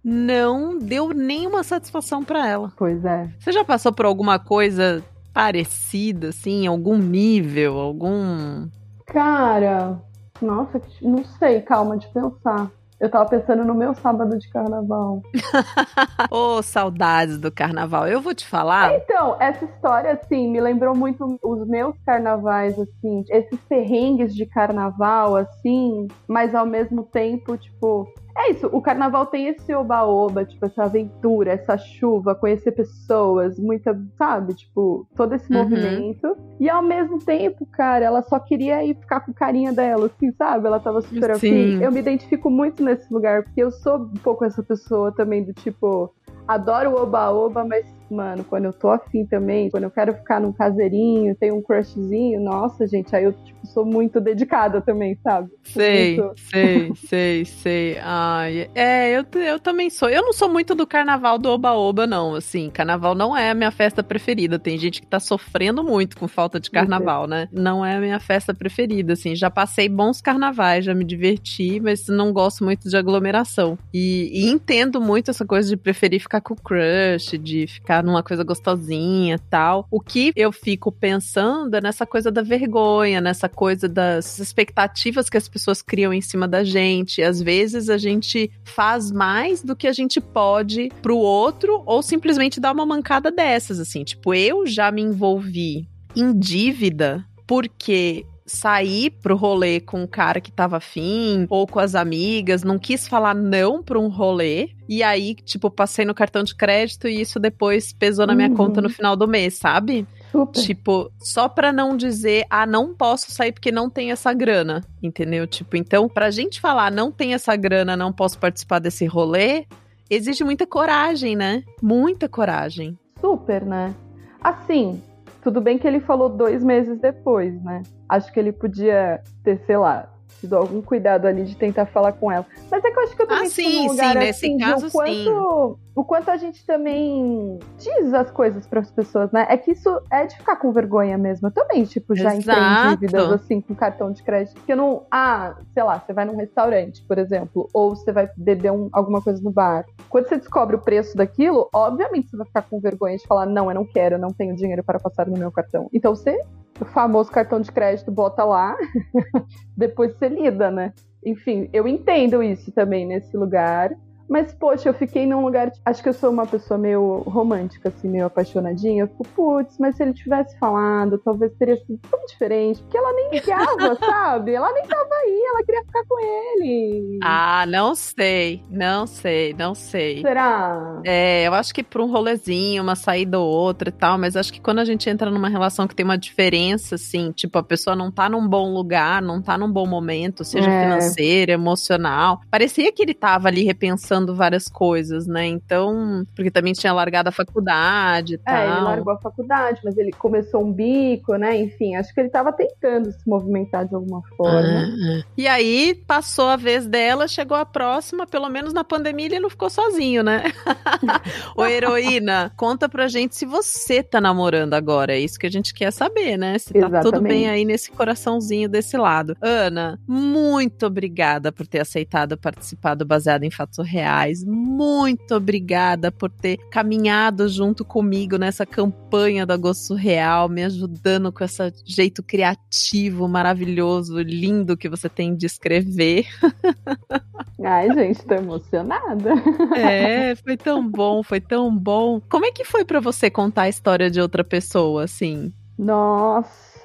não 0.03 0.77
deu 0.77 1.09
nenhuma 1.09 1.63
satisfação 1.63 2.23
pra 2.23 2.47
ela. 2.47 2.71
Pois 2.77 3.03
é. 3.03 3.29
Você 3.39 3.51
já 3.51 3.63
passou 3.63 3.91
por 3.91 4.05
alguma 4.05 4.39
coisa 4.39 5.03
parecida, 5.33 6.29
assim, 6.29 6.65
algum 6.65 6.97
nível, 6.97 7.77
algum. 7.77 8.67
Cara, 9.05 10.01
nossa, 10.41 10.81
não 11.01 11.23
sei, 11.37 11.61
calma 11.61 11.97
de 11.97 12.07
pensar. 12.07 12.71
Eu 12.99 13.09
tava 13.11 13.29
pensando 13.29 13.63
no 13.63 13.75
meu 13.75 13.93
sábado 13.93 14.37
de 14.39 14.49
carnaval. 14.49 15.21
Ô, 16.31 16.63
saudades 16.63 17.37
do 17.37 17.51
carnaval. 17.51 18.07
Eu 18.07 18.19
vou 18.19 18.33
te 18.33 18.45
falar. 18.45 18.95
Então, 18.95 19.37
essa 19.39 19.65
história, 19.65 20.13
assim, 20.13 20.49
me 20.49 20.59
lembrou 20.59 20.95
muito 20.95 21.39
os 21.43 21.67
meus 21.67 21.95
carnavais, 22.03 22.77
assim, 22.79 23.23
esses 23.29 23.59
perrengues 23.69 24.33
de 24.33 24.47
carnaval, 24.47 25.35
assim, 25.35 26.07
mas 26.27 26.55
ao 26.55 26.65
mesmo 26.65 27.03
tempo, 27.03 27.55
tipo. 27.55 28.11
É 28.39 28.51
isso, 28.51 28.67
o 28.67 28.79
carnaval 28.81 29.25
tem 29.25 29.47
esse 29.47 29.73
oba-oba, 29.73 30.45
tipo, 30.45 30.63
essa 30.65 30.83
aventura, 30.83 31.51
essa 31.53 31.75
chuva, 31.75 32.35
conhecer 32.35 32.71
pessoas, 32.71 33.57
muita, 33.57 33.99
sabe, 34.15 34.53
tipo, 34.53 35.07
todo 35.15 35.33
esse 35.33 35.51
Uhum. 35.51 35.57
movimento. 35.63 36.37
E 36.59 36.69
ao 36.69 36.83
mesmo 36.83 37.17
tempo, 37.17 37.65
cara, 37.65 38.05
ela 38.05 38.21
só 38.21 38.39
queria 38.39 38.83
ir 38.83 38.95
ficar 38.95 39.21
com 39.21 39.33
carinha 39.33 39.73
dela, 39.73 40.05
assim, 40.05 40.31
sabe? 40.33 40.67
Ela 40.67 40.79
tava 40.79 41.01
super 41.01 41.31
afim. 41.31 41.77
Eu 41.81 41.91
me 41.91 41.99
identifico 41.99 42.47
muito 42.49 42.83
nesse 42.83 43.11
lugar, 43.11 43.43
porque 43.43 43.61
eu 43.63 43.71
sou 43.71 43.97
um 43.97 44.13
pouco 44.23 44.45
essa 44.45 44.61
pessoa 44.61 45.11
também 45.11 45.43
do 45.43 45.51
tipo, 45.53 46.13
adoro 46.47 46.91
o 46.91 47.01
oba-oba, 47.01 47.65
mas, 47.65 47.85
mano, 48.09 48.43
quando 48.43 48.65
eu 48.65 48.73
tô 48.73 48.89
afim 48.89 49.25
também, 49.25 49.69
quando 49.69 49.83
eu 49.83 49.91
quero 49.91 50.13
ficar 50.13 50.39
num 50.39 50.51
caseirinho, 50.51 51.35
tenho 51.35 51.55
um 51.55 51.61
crushzinho, 51.61 52.39
nossa, 52.39 52.87
gente, 52.87 53.15
aí 53.15 53.25
eu, 53.25 53.33
tipo, 53.33 53.57
sou 53.67 53.85
muito 53.85 54.19
dedicada 54.19 54.81
também, 54.81 55.15
sabe? 55.21 55.49
Sei, 55.63 56.17
Muito. 56.17 56.33
sei, 56.49 56.93
sei, 57.07 57.45
sei. 57.45 57.97
Ai, 58.01 58.69
é, 58.73 59.11
eu, 59.11 59.25
eu 59.39 59.59
também 59.59 59.89
sou. 59.89 60.09
Eu 60.09 60.21
não 60.21 60.33
sou 60.33 60.49
muito 60.49 60.73
do 60.73 60.87
carnaval 60.87 61.37
do 61.37 61.49
Oba-Oba, 61.49 62.07
não. 62.07 62.35
Assim, 62.35 62.69
carnaval 62.69 63.13
não 63.13 63.35
é 63.35 63.49
a 63.49 63.53
minha 63.53 63.71
festa 63.71 64.01
preferida. 64.01 64.57
Tem 64.57 64.77
gente 64.77 65.01
que 65.01 65.07
tá 65.07 65.19
sofrendo 65.19 65.83
muito 65.83 66.17
com 66.17 66.27
falta 66.27 66.59
de 66.59 66.71
carnaval, 66.71 67.27
né? 67.27 67.47
Não 67.51 67.85
é 67.85 67.97
a 67.97 67.99
minha 67.99 68.19
festa 68.19 68.53
preferida, 68.53 69.13
assim. 69.13 69.35
Já 69.35 69.49
passei 69.49 69.89
bons 69.89 70.21
carnavais, 70.21 70.85
já 70.85 70.93
me 70.93 71.03
diverti, 71.03 71.79
mas 71.79 72.07
não 72.07 72.31
gosto 72.31 72.63
muito 72.63 72.89
de 72.89 72.97
aglomeração. 72.97 73.77
E, 73.93 74.29
e 74.33 74.49
entendo 74.49 75.01
muito 75.01 75.29
essa 75.29 75.45
coisa 75.45 75.69
de 75.69 75.77
preferir 75.77 76.21
ficar 76.21 76.41
com 76.41 76.53
o 76.53 76.57
crush, 76.57 77.37
de 77.37 77.67
ficar 77.67 77.96
numa 78.03 78.23
coisa 78.23 78.43
gostosinha 78.43 79.39
tal. 79.49 79.87
O 79.91 79.99
que 79.99 80.31
eu 80.35 80.51
fico 80.51 80.91
pensando 80.91 81.75
é 81.75 81.81
nessa 81.81 82.05
coisa 82.05 82.31
da 82.31 82.41
vergonha, 82.41 83.21
nessa 83.21 83.49
coisa 83.49 83.87
das 83.87 84.39
expectativas 84.39 85.29
que 85.29 85.37
as 85.37 85.47
pessoas 85.47 85.81
criam 85.81 86.13
em 86.13 86.21
cima 86.21 86.47
da 86.47 86.63
gente. 86.63 87.21
Às 87.21 87.41
vezes 87.41 87.89
a 87.89 87.97
gente 87.97 88.51
faz 88.63 89.11
mais 89.11 89.63
do 89.63 89.75
que 89.75 89.87
a 89.87 89.93
gente 89.93 90.19
pode 90.19 90.89
pro 91.01 91.17
outro 91.17 91.83
ou 91.85 92.01
simplesmente 92.01 92.59
dá 92.59 92.71
uma 92.71 92.85
mancada 92.85 93.31
dessas, 93.31 93.79
assim. 93.79 94.03
Tipo, 94.03 94.33
eu 94.33 94.65
já 94.65 94.91
me 94.91 95.01
envolvi 95.01 95.87
em 96.15 96.37
dívida 96.37 97.25
porque 97.45 98.25
sair 98.47 99.11
pro 99.21 99.35
rolê 99.35 99.79
com 99.81 100.01
o 100.03 100.07
cara 100.07 100.39
que 100.39 100.51
tava 100.51 100.77
afim, 100.77 101.45
ou 101.49 101.67
com 101.67 101.79
as 101.79 101.93
amigas, 101.93 102.63
não 102.63 102.79
quis 102.79 103.05
falar 103.07 103.35
não 103.35 103.83
pra 103.83 103.99
um 103.99 104.07
rolê, 104.07 104.69
e 104.87 105.03
aí, 105.03 105.35
tipo, 105.35 105.69
passei 105.69 106.05
no 106.05 106.15
cartão 106.15 106.43
de 106.43 106.55
crédito 106.55 107.07
e 107.09 107.19
isso 107.19 107.39
depois 107.39 107.91
pesou 107.91 108.25
na 108.25 108.33
minha 108.33 108.47
Uhum. 108.49 108.55
conta 108.55 108.81
no 108.81 108.89
final 108.89 109.15
do 109.17 109.27
mês, 109.27 109.55
sabe? 109.55 110.07
Super. 110.31 110.61
Tipo, 110.61 111.11
só 111.19 111.49
pra 111.49 111.73
não 111.73 111.97
dizer, 111.97 112.45
ah, 112.49 112.65
não 112.65 112.93
posso 112.95 113.31
sair 113.31 113.51
porque 113.51 113.71
não 113.71 113.89
tem 113.89 114.11
essa 114.11 114.33
grana, 114.33 114.81
entendeu? 115.03 115.45
Tipo, 115.45 115.75
então, 115.75 116.07
pra 116.07 116.31
gente 116.31 116.61
falar, 116.61 116.89
não 116.91 117.11
tem 117.11 117.33
essa 117.33 117.55
grana, 117.55 117.97
não 117.97 118.13
posso 118.13 118.39
participar 118.39 118.79
desse 118.79 119.05
rolê, 119.05 119.65
exige 120.09 120.43
muita 120.45 120.65
coragem, 120.65 121.35
né? 121.35 121.63
Muita 121.81 122.29
coragem. 122.29 122.97
Super, 123.19 123.65
né? 123.65 123.93
Assim, 124.39 125.01
tudo 125.41 125.61
bem 125.61 125.77
que 125.77 125.87
ele 125.87 125.99
falou 125.99 126.29
dois 126.29 126.63
meses 126.63 126.99
depois, 126.99 127.61
né? 127.63 127.83
Acho 128.09 128.31
que 128.31 128.39
ele 128.39 128.51
podia 128.51 129.21
ter, 129.43 129.57
sei 129.65 129.77
lá, 129.77 130.09
Te 130.39 130.45
dou 130.47 130.59
algum 130.59 130.81
cuidado 130.81 131.25
ali 131.25 131.43
de 131.43 131.55
tentar 131.55 131.87
falar 131.87 132.11
com 132.11 132.31
ela. 132.31 132.45
Mas 132.69 132.83
é 132.83 132.91
que 132.91 132.99
eu 132.99 133.03
acho 133.03 133.15
que 133.15 133.21
eu 133.23 133.27
também 133.27 133.47
ah, 133.47 133.49
sim, 133.49 133.75
num 133.85 133.91
lugar 133.91 134.13
sim, 134.13 134.19
nesse 134.19 134.45
assim, 134.45 134.57
caso, 134.59 134.87
o 134.87 134.91
quanto, 134.91 135.11
sim. 135.13 135.75
o 135.95 136.03
quanto 136.03 136.29
a 136.29 136.37
gente 136.37 136.65
também 136.65 137.57
diz 137.79 138.13
as 138.13 138.29
coisas 138.29 138.67
para 138.67 138.81
as 138.81 138.91
pessoas, 138.91 139.31
né? 139.31 139.47
É 139.49 139.57
que 139.57 139.71
isso 139.71 139.89
é 140.11 140.25
de 140.27 140.35
ficar 140.37 140.57
com 140.57 140.71
vergonha 140.71 141.17
mesmo. 141.17 141.47
Eu 141.47 141.51
também, 141.51 141.83
tipo, 141.85 142.15
já 142.15 142.35
entrei 142.35 142.55
em 142.55 142.71
Exato. 142.71 142.89
dívidas 142.89 143.31
assim 143.31 143.61
com 143.61 143.73
cartão 143.73 144.11
de 144.11 144.21
crédito. 144.21 144.53
Porque 144.55 144.73
eu 144.73 144.77
não. 144.77 145.03
Ah, 145.09 145.55
sei 145.73 145.83
lá, 145.83 145.99
você 145.99 146.13
vai 146.13 146.25
num 146.25 146.35
restaurante, 146.35 147.03
por 147.07 147.17
exemplo, 147.17 147.67
ou 147.73 147.95
você 147.95 148.11
vai 148.11 148.29
beber 148.37 148.71
um- 148.71 148.89
alguma 148.93 149.21
coisa 149.21 149.41
no 149.41 149.49
bar. 149.51 149.85
Quando 150.07 150.27
você 150.29 150.37
descobre 150.37 150.75
o 150.75 150.79
preço 150.79 151.17
daquilo, 151.17 151.67
obviamente 151.73 152.29
você 152.29 152.37
vai 152.37 152.45
ficar 152.45 152.61
com 152.61 152.79
vergonha 152.79 153.17
de 153.17 153.25
falar: 153.25 153.47
não, 153.47 153.69
eu 153.71 153.75
não 153.75 153.85
quero, 153.85 154.15
eu 154.15 154.19
não 154.19 154.31
tenho 154.31 154.55
dinheiro 154.55 154.83
para 154.83 154.99
passar 154.99 155.25
no 155.27 155.37
meu 155.37 155.51
cartão. 155.51 155.89
Então 155.91 156.15
você, 156.15 156.39
o 156.79 156.85
famoso 156.85 157.31
cartão 157.31 157.59
de 157.59 157.71
crédito, 157.71 158.11
bota 158.11 158.43
lá, 158.43 158.75
depois 159.75 160.13
você 160.13 160.27
lida, 160.29 160.71
né? 160.71 160.93
Enfim, 161.25 161.69
eu 161.73 161.87
entendo 161.87 162.41
isso 162.41 162.71
também 162.71 163.05
nesse 163.05 163.35
lugar. 163.35 163.91
Mas, 164.29 164.53
poxa, 164.53 164.89
eu 164.89 164.93
fiquei 164.93 165.25
num 165.25 165.43
lugar. 165.43 165.71
Acho 165.85 166.03
que 166.03 166.09
eu 166.09 166.13
sou 166.13 166.29
uma 166.31 166.45
pessoa 166.45 166.77
meio 166.77 167.23
romântica, 167.27 167.89
assim, 167.89 168.09
meio 168.09 168.25
apaixonadinha. 168.25 169.03
Eu 169.03 169.07
fico, 169.07 169.25
putz, 169.35 169.77
mas 169.79 169.95
se 169.95 170.03
ele 170.03 170.13
tivesse 170.13 170.57
falado, 170.59 171.17
talvez 171.17 171.53
teria 171.57 171.77
sido 171.77 171.99
tão 172.09 172.19
diferente. 172.25 172.81
Porque 172.81 172.97
ela 172.97 173.13
nem 173.13 173.29
ligava, 173.31 173.95
sabe? 173.99 174.53
Ela 174.53 174.71
nem 174.73 174.83
tava 174.85 175.09
aí, 175.23 175.41
ela 175.49 175.63
queria 175.63 175.83
ficar 175.83 176.03
com 176.07 176.19
ele. 176.19 177.19
Ah, 177.23 177.65
não 177.67 177.95
sei, 177.95 178.61
não 178.69 179.07
sei, 179.07 179.53
não 179.57 179.73
sei. 179.75 180.21
Será? 180.21 181.01
É, 181.05 181.47
eu 181.47 181.53
acho 181.53 181.73
que 181.73 181.83
por 181.83 182.01
um 182.01 182.11
rolezinho, 182.11 182.83
uma 182.83 182.95
saída 182.95 183.39
ou 183.39 183.47
outra 183.47 183.89
e 183.89 183.91
tal, 183.91 184.17
mas 184.17 184.35
acho 184.35 184.51
que 184.51 184.59
quando 184.61 184.79
a 184.79 184.85
gente 184.85 185.09
entra 185.09 185.29
numa 185.31 185.47
relação 185.49 185.87
que 185.87 185.95
tem 185.95 186.03
uma 186.03 186.17
diferença, 186.17 186.95
assim, 186.95 187.31
tipo, 187.31 187.57
a 187.57 187.63
pessoa 187.63 187.95
não 187.95 188.11
tá 188.11 188.27
num 188.29 188.47
bom 188.47 188.73
lugar, 188.73 189.21
não 189.21 189.41
tá 189.41 189.57
num 189.57 189.71
bom 189.71 189.85
momento, 189.87 190.43
seja 190.43 190.69
É. 190.69 190.79
financeiro, 190.81 191.51
emocional. 191.51 192.41
Parecia 192.51 192.91
que 192.91 193.01
ele 193.03 193.13
tava 193.13 193.47
ali 193.47 193.63
repensando 193.63 194.16
várias 194.25 194.67
coisas, 194.67 195.27
né? 195.27 195.45
Então, 195.45 196.25
porque 196.35 196.51
também 196.51 196.73
tinha 196.73 196.93
largado 196.93 197.29
a 197.29 197.31
faculdade 197.31 198.35
e 198.35 198.37
tal. 198.37 198.55
É, 198.55 198.65
ele 198.65 198.81
largou 198.81 199.13
a 199.13 199.17
faculdade, 199.17 199.81
mas 199.83 199.97
ele 199.97 200.11
começou 200.11 200.63
um 200.63 200.71
bico, 200.71 201.35
né? 201.35 201.57
Enfim, 201.57 201.95
acho 201.95 202.13
que 202.13 202.19
ele 202.19 202.29
tava 202.29 202.51
tentando 202.51 203.11
se 203.11 203.27
movimentar 203.27 203.87
de 203.87 203.95
alguma 203.95 204.21
forma. 204.35 204.59
Ah, 204.59 205.19
ah. 205.19 205.23
E 205.37 205.47
aí 205.47 205.93
passou 206.07 206.47
a 206.49 206.55
vez 206.55 206.87
dela, 206.87 207.27
chegou 207.27 207.57
a 207.57 207.65
próxima, 207.65 208.25
pelo 208.25 208.49
menos 208.49 208.73
na 208.73 208.83
pandemia 208.83 209.27
ele 209.27 209.39
não 209.39 209.49
ficou 209.49 209.69
sozinho, 209.69 210.23
né? 210.23 210.43
Ô 211.55 211.65
heroína, 211.65 212.51
conta 212.55 212.87
pra 212.87 213.07
gente 213.07 213.35
se 213.35 213.45
você 213.45 214.01
tá 214.01 214.21
namorando 214.21 214.73
agora, 214.73 215.13
é 215.13 215.19
isso 215.19 215.39
que 215.39 215.47
a 215.47 215.51
gente 215.51 215.73
quer 215.73 215.91
saber, 215.91 216.37
né? 216.37 216.57
Se 216.57 216.73
tá 216.73 216.87
tudo 216.87 216.97
Exatamente. 216.97 217.27
bem 217.27 217.49
aí 217.49 217.65
nesse 217.65 217.91
coraçãozinho 217.91 218.69
desse 218.69 218.97
lado. 218.97 219.35
Ana, 219.41 219.99
muito 220.07 220.85
obrigada 220.85 221.51
por 221.51 221.67
ter 221.67 221.79
aceitado 221.79 222.37
participar 222.37 222.95
do 222.95 223.05
Baseado 223.05 223.43
em 223.43 223.51
Fatos 223.51 223.77
Reais. 223.85 224.06
Muito 224.43 225.35
obrigada 225.35 226.11
por 226.11 226.29
ter 226.29 226.57
caminhado 226.69 227.47
junto 227.49 227.83
comigo 227.83 228.37
nessa 228.37 228.65
campanha 228.65 229.45
do 229.45 229.53
Agosto 229.53 229.93
Real, 229.93 230.47
me 230.49 230.63
ajudando 230.63 231.31
com 231.31 231.43
esse 231.43 231.73
jeito 231.85 232.23
criativo, 232.23 233.27
maravilhoso, 233.27 234.19
lindo 234.19 234.77
que 234.77 234.89
você 234.89 235.09
tem 235.09 235.35
de 235.35 235.45
escrever. 235.45 236.25
Ai, 237.63 237.91
gente, 237.93 238.23
tô 238.25 238.35
emocionada. 238.35 239.31
É, 239.75 240.35
foi 240.35 240.55
tão 240.55 240.87
bom, 240.87 241.23
foi 241.23 241.41
tão 241.41 241.75
bom. 241.75 242.21
Como 242.29 242.45
é 242.45 242.51
que 242.51 242.63
foi 242.63 242.85
pra 242.85 242.99
você 242.99 243.29
contar 243.29 243.63
a 243.63 243.69
história 243.69 244.11
de 244.11 244.21
outra 244.21 244.43
pessoa, 244.43 245.03
assim? 245.03 245.51
Nossa, 245.77 246.76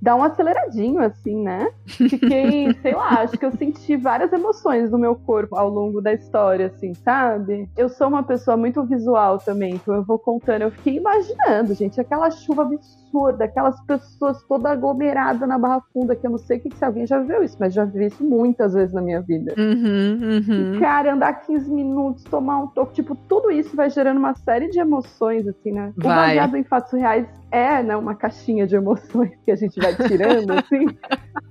dá 0.00 0.16
um 0.16 0.22
aceleradinho 0.22 1.02
assim, 1.02 1.42
né? 1.42 1.70
Fiquei, 1.86 2.72
sei 2.82 2.94
lá, 2.94 3.20
acho 3.20 3.36
que 3.36 3.44
eu 3.44 3.52
senti 3.52 3.96
várias 3.96 4.32
emoções 4.32 4.90
no 4.90 4.98
meu 4.98 5.14
corpo 5.14 5.56
ao 5.56 5.68
longo 5.68 6.00
da 6.00 6.12
história, 6.12 6.66
assim, 6.66 6.94
sabe? 6.94 7.68
Eu 7.76 7.88
sou 7.88 8.08
uma 8.08 8.22
pessoa 8.22 8.56
muito 8.56 8.82
visual 8.84 9.38
também, 9.38 9.74
então 9.74 9.94
eu 9.94 10.04
vou 10.04 10.18
contando. 10.18 10.62
Eu 10.62 10.70
fiquei 10.70 10.96
imaginando, 10.96 11.74
gente, 11.74 12.00
aquela 12.00 12.30
chuva 12.30 12.62
absurda, 12.62 13.09
aquelas 13.40 13.80
pessoas 13.82 14.42
toda 14.44 14.70
aglomeradas 14.70 15.48
na 15.48 15.58
Barra 15.58 15.82
Funda, 15.92 16.14
que 16.14 16.26
eu 16.26 16.30
não 16.30 16.38
sei 16.38 16.58
o 16.58 16.60
que, 16.60 16.74
se 16.74 16.84
alguém 16.84 17.06
já 17.06 17.18
viu 17.18 17.42
isso, 17.42 17.56
mas 17.58 17.74
já 17.74 17.84
vi 17.84 18.06
isso 18.06 18.24
muitas 18.24 18.74
vezes 18.74 18.94
na 18.94 19.00
minha 19.00 19.20
vida. 19.20 19.54
Uhum, 19.58 20.42
E, 20.48 20.52
uhum. 20.52 20.80
cara, 20.80 21.14
andar 21.14 21.32
15 21.34 21.70
minutos, 21.70 22.24
tomar 22.24 22.58
um 22.58 22.66
toque, 22.68 22.94
tipo, 22.94 23.14
tudo 23.28 23.50
isso 23.50 23.74
vai 23.74 23.90
gerando 23.90 24.18
uma 24.18 24.34
série 24.34 24.68
de 24.68 24.78
emoções, 24.78 25.46
assim, 25.46 25.72
né? 25.72 25.92
O 25.98 26.02
Vai. 26.02 26.28
baseado 26.28 26.56
em 26.56 26.64
fatos 26.64 26.92
reais 26.92 27.26
é, 27.50 27.82
né, 27.82 27.96
uma 27.96 28.14
caixinha 28.14 28.66
de 28.66 28.76
emoções 28.76 29.32
que 29.44 29.50
a 29.50 29.56
gente 29.56 29.80
vai 29.80 29.94
tirando, 29.94 30.52
assim. 30.58 30.86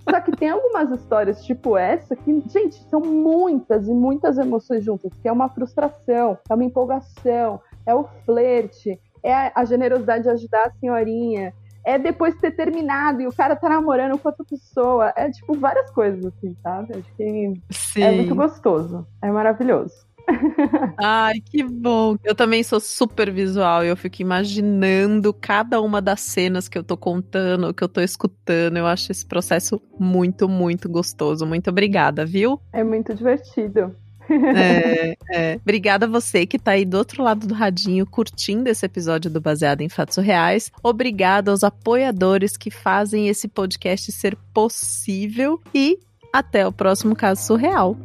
Só 0.09 0.21
que 0.21 0.31
tem 0.31 0.49
algumas 0.49 0.89
histórias, 0.91 1.43
tipo 1.43 1.77
essa, 1.77 2.15
que, 2.15 2.43
gente, 2.47 2.81
são 2.89 3.01
muitas 3.01 3.87
e 3.87 3.93
muitas 3.93 4.37
emoções 4.37 4.83
juntas, 4.83 5.11
que 5.21 5.27
é 5.27 5.31
uma 5.31 5.49
frustração, 5.49 6.37
é 6.49 6.53
uma 6.53 6.63
empolgação, 6.63 7.59
é 7.85 7.93
o 7.93 8.05
flerte, 8.25 8.99
é 9.23 9.51
a, 9.53 9.65
generosidade 9.65 10.23
de 10.23 10.29
ajudar 10.29 10.67
a 10.67 10.71
senhorinha, 10.79 11.53
é 11.83 11.97
depois 11.97 12.35
ter 12.35 12.51
terminado 12.51 13.21
e 13.21 13.27
o 13.27 13.33
cara 13.33 13.55
tá 13.55 13.69
namorando 13.69 14.17
com 14.17 14.29
outra 14.29 14.45
pessoa. 14.45 15.13
É, 15.15 15.29
tipo, 15.29 15.53
várias 15.57 15.89
coisas, 15.91 16.25
assim, 16.25 16.55
sabe? 16.61 16.93
Acho 16.93 17.15
que 17.15 17.53
Sim. 17.71 18.03
é 18.03 18.11
muito 18.11 18.35
gostoso. 18.35 19.07
É 19.21 19.31
maravilhoso. 19.31 20.09
Ai, 21.01 21.39
que 21.39 21.63
bom. 21.63 22.15
Eu 22.23 22.35
também 22.35 22.63
sou 22.63 22.79
super 22.79 23.31
visual 23.31 23.83
e 23.83 23.87
eu 23.87 23.97
fico 23.97 24.21
imaginando 24.21 25.33
cada 25.33 25.81
uma 25.81 26.01
das 26.01 26.21
cenas 26.21 26.67
que 26.67 26.77
eu 26.77 26.83
tô 26.83 26.95
contando, 26.95 27.73
que 27.73 27.83
eu 27.83 27.89
tô 27.89 28.01
escutando. 28.01 28.77
Eu 28.77 28.85
acho 28.85 29.11
esse 29.11 29.25
processo 29.25 29.81
muito, 29.99 30.47
muito 30.47 30.87
gostoso. 30.89 31.45
Muito 31.45 31.69
obrigada, 31.69 32.25
viu? 32.25 32.59
É 32.71 32.83
muito 32.83 33.13
divertido. 33.13 33.95
É, 34.29 35.17
é. 35.29 35.55
Obrigada 35.55 36.05
a 36.05 36.09
você 36.09 36.45
que 36.45 36.59
tá 36.59 36.71
aí 36.71 36.85
do 36.85 36.97
outro 36.97 37.23
lado 37.23 37.47
do 37.47 37.53
radinho 37.53 38.05
curtindo 38.05 38.69
esse 38.69 38.85
episódio 38.85 39.29
do 39.29 39.41
Baseado 39.41 39.81
em 39.81 39.89
Fatos 39.89 40.17
Reais. 40.17 40.71
Obrigada 40.83 41.51
aos 41.51 41.63
apoiadores 41.63 42.57
que 42.57 42.71
fazem 42.71 43.27
esse 43.27 43.47
podcast 43.47 44.11
ser 44.11 44.35
possível 44.53 45.61
e 45.73 45.99
até 46.33 46.67
o 46.67 46.71
próximo 46.71 47.15
caso 47.15 47.45
surreal. 47.45 47.97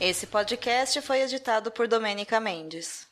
Esse 0.00 0.26
podcast 0.26 1.00
foi 1.00 1.22
editado 1.22 1.70
por 1.70 1.88
Domênica 1.88 2.38
Mendes. 2.38 3.06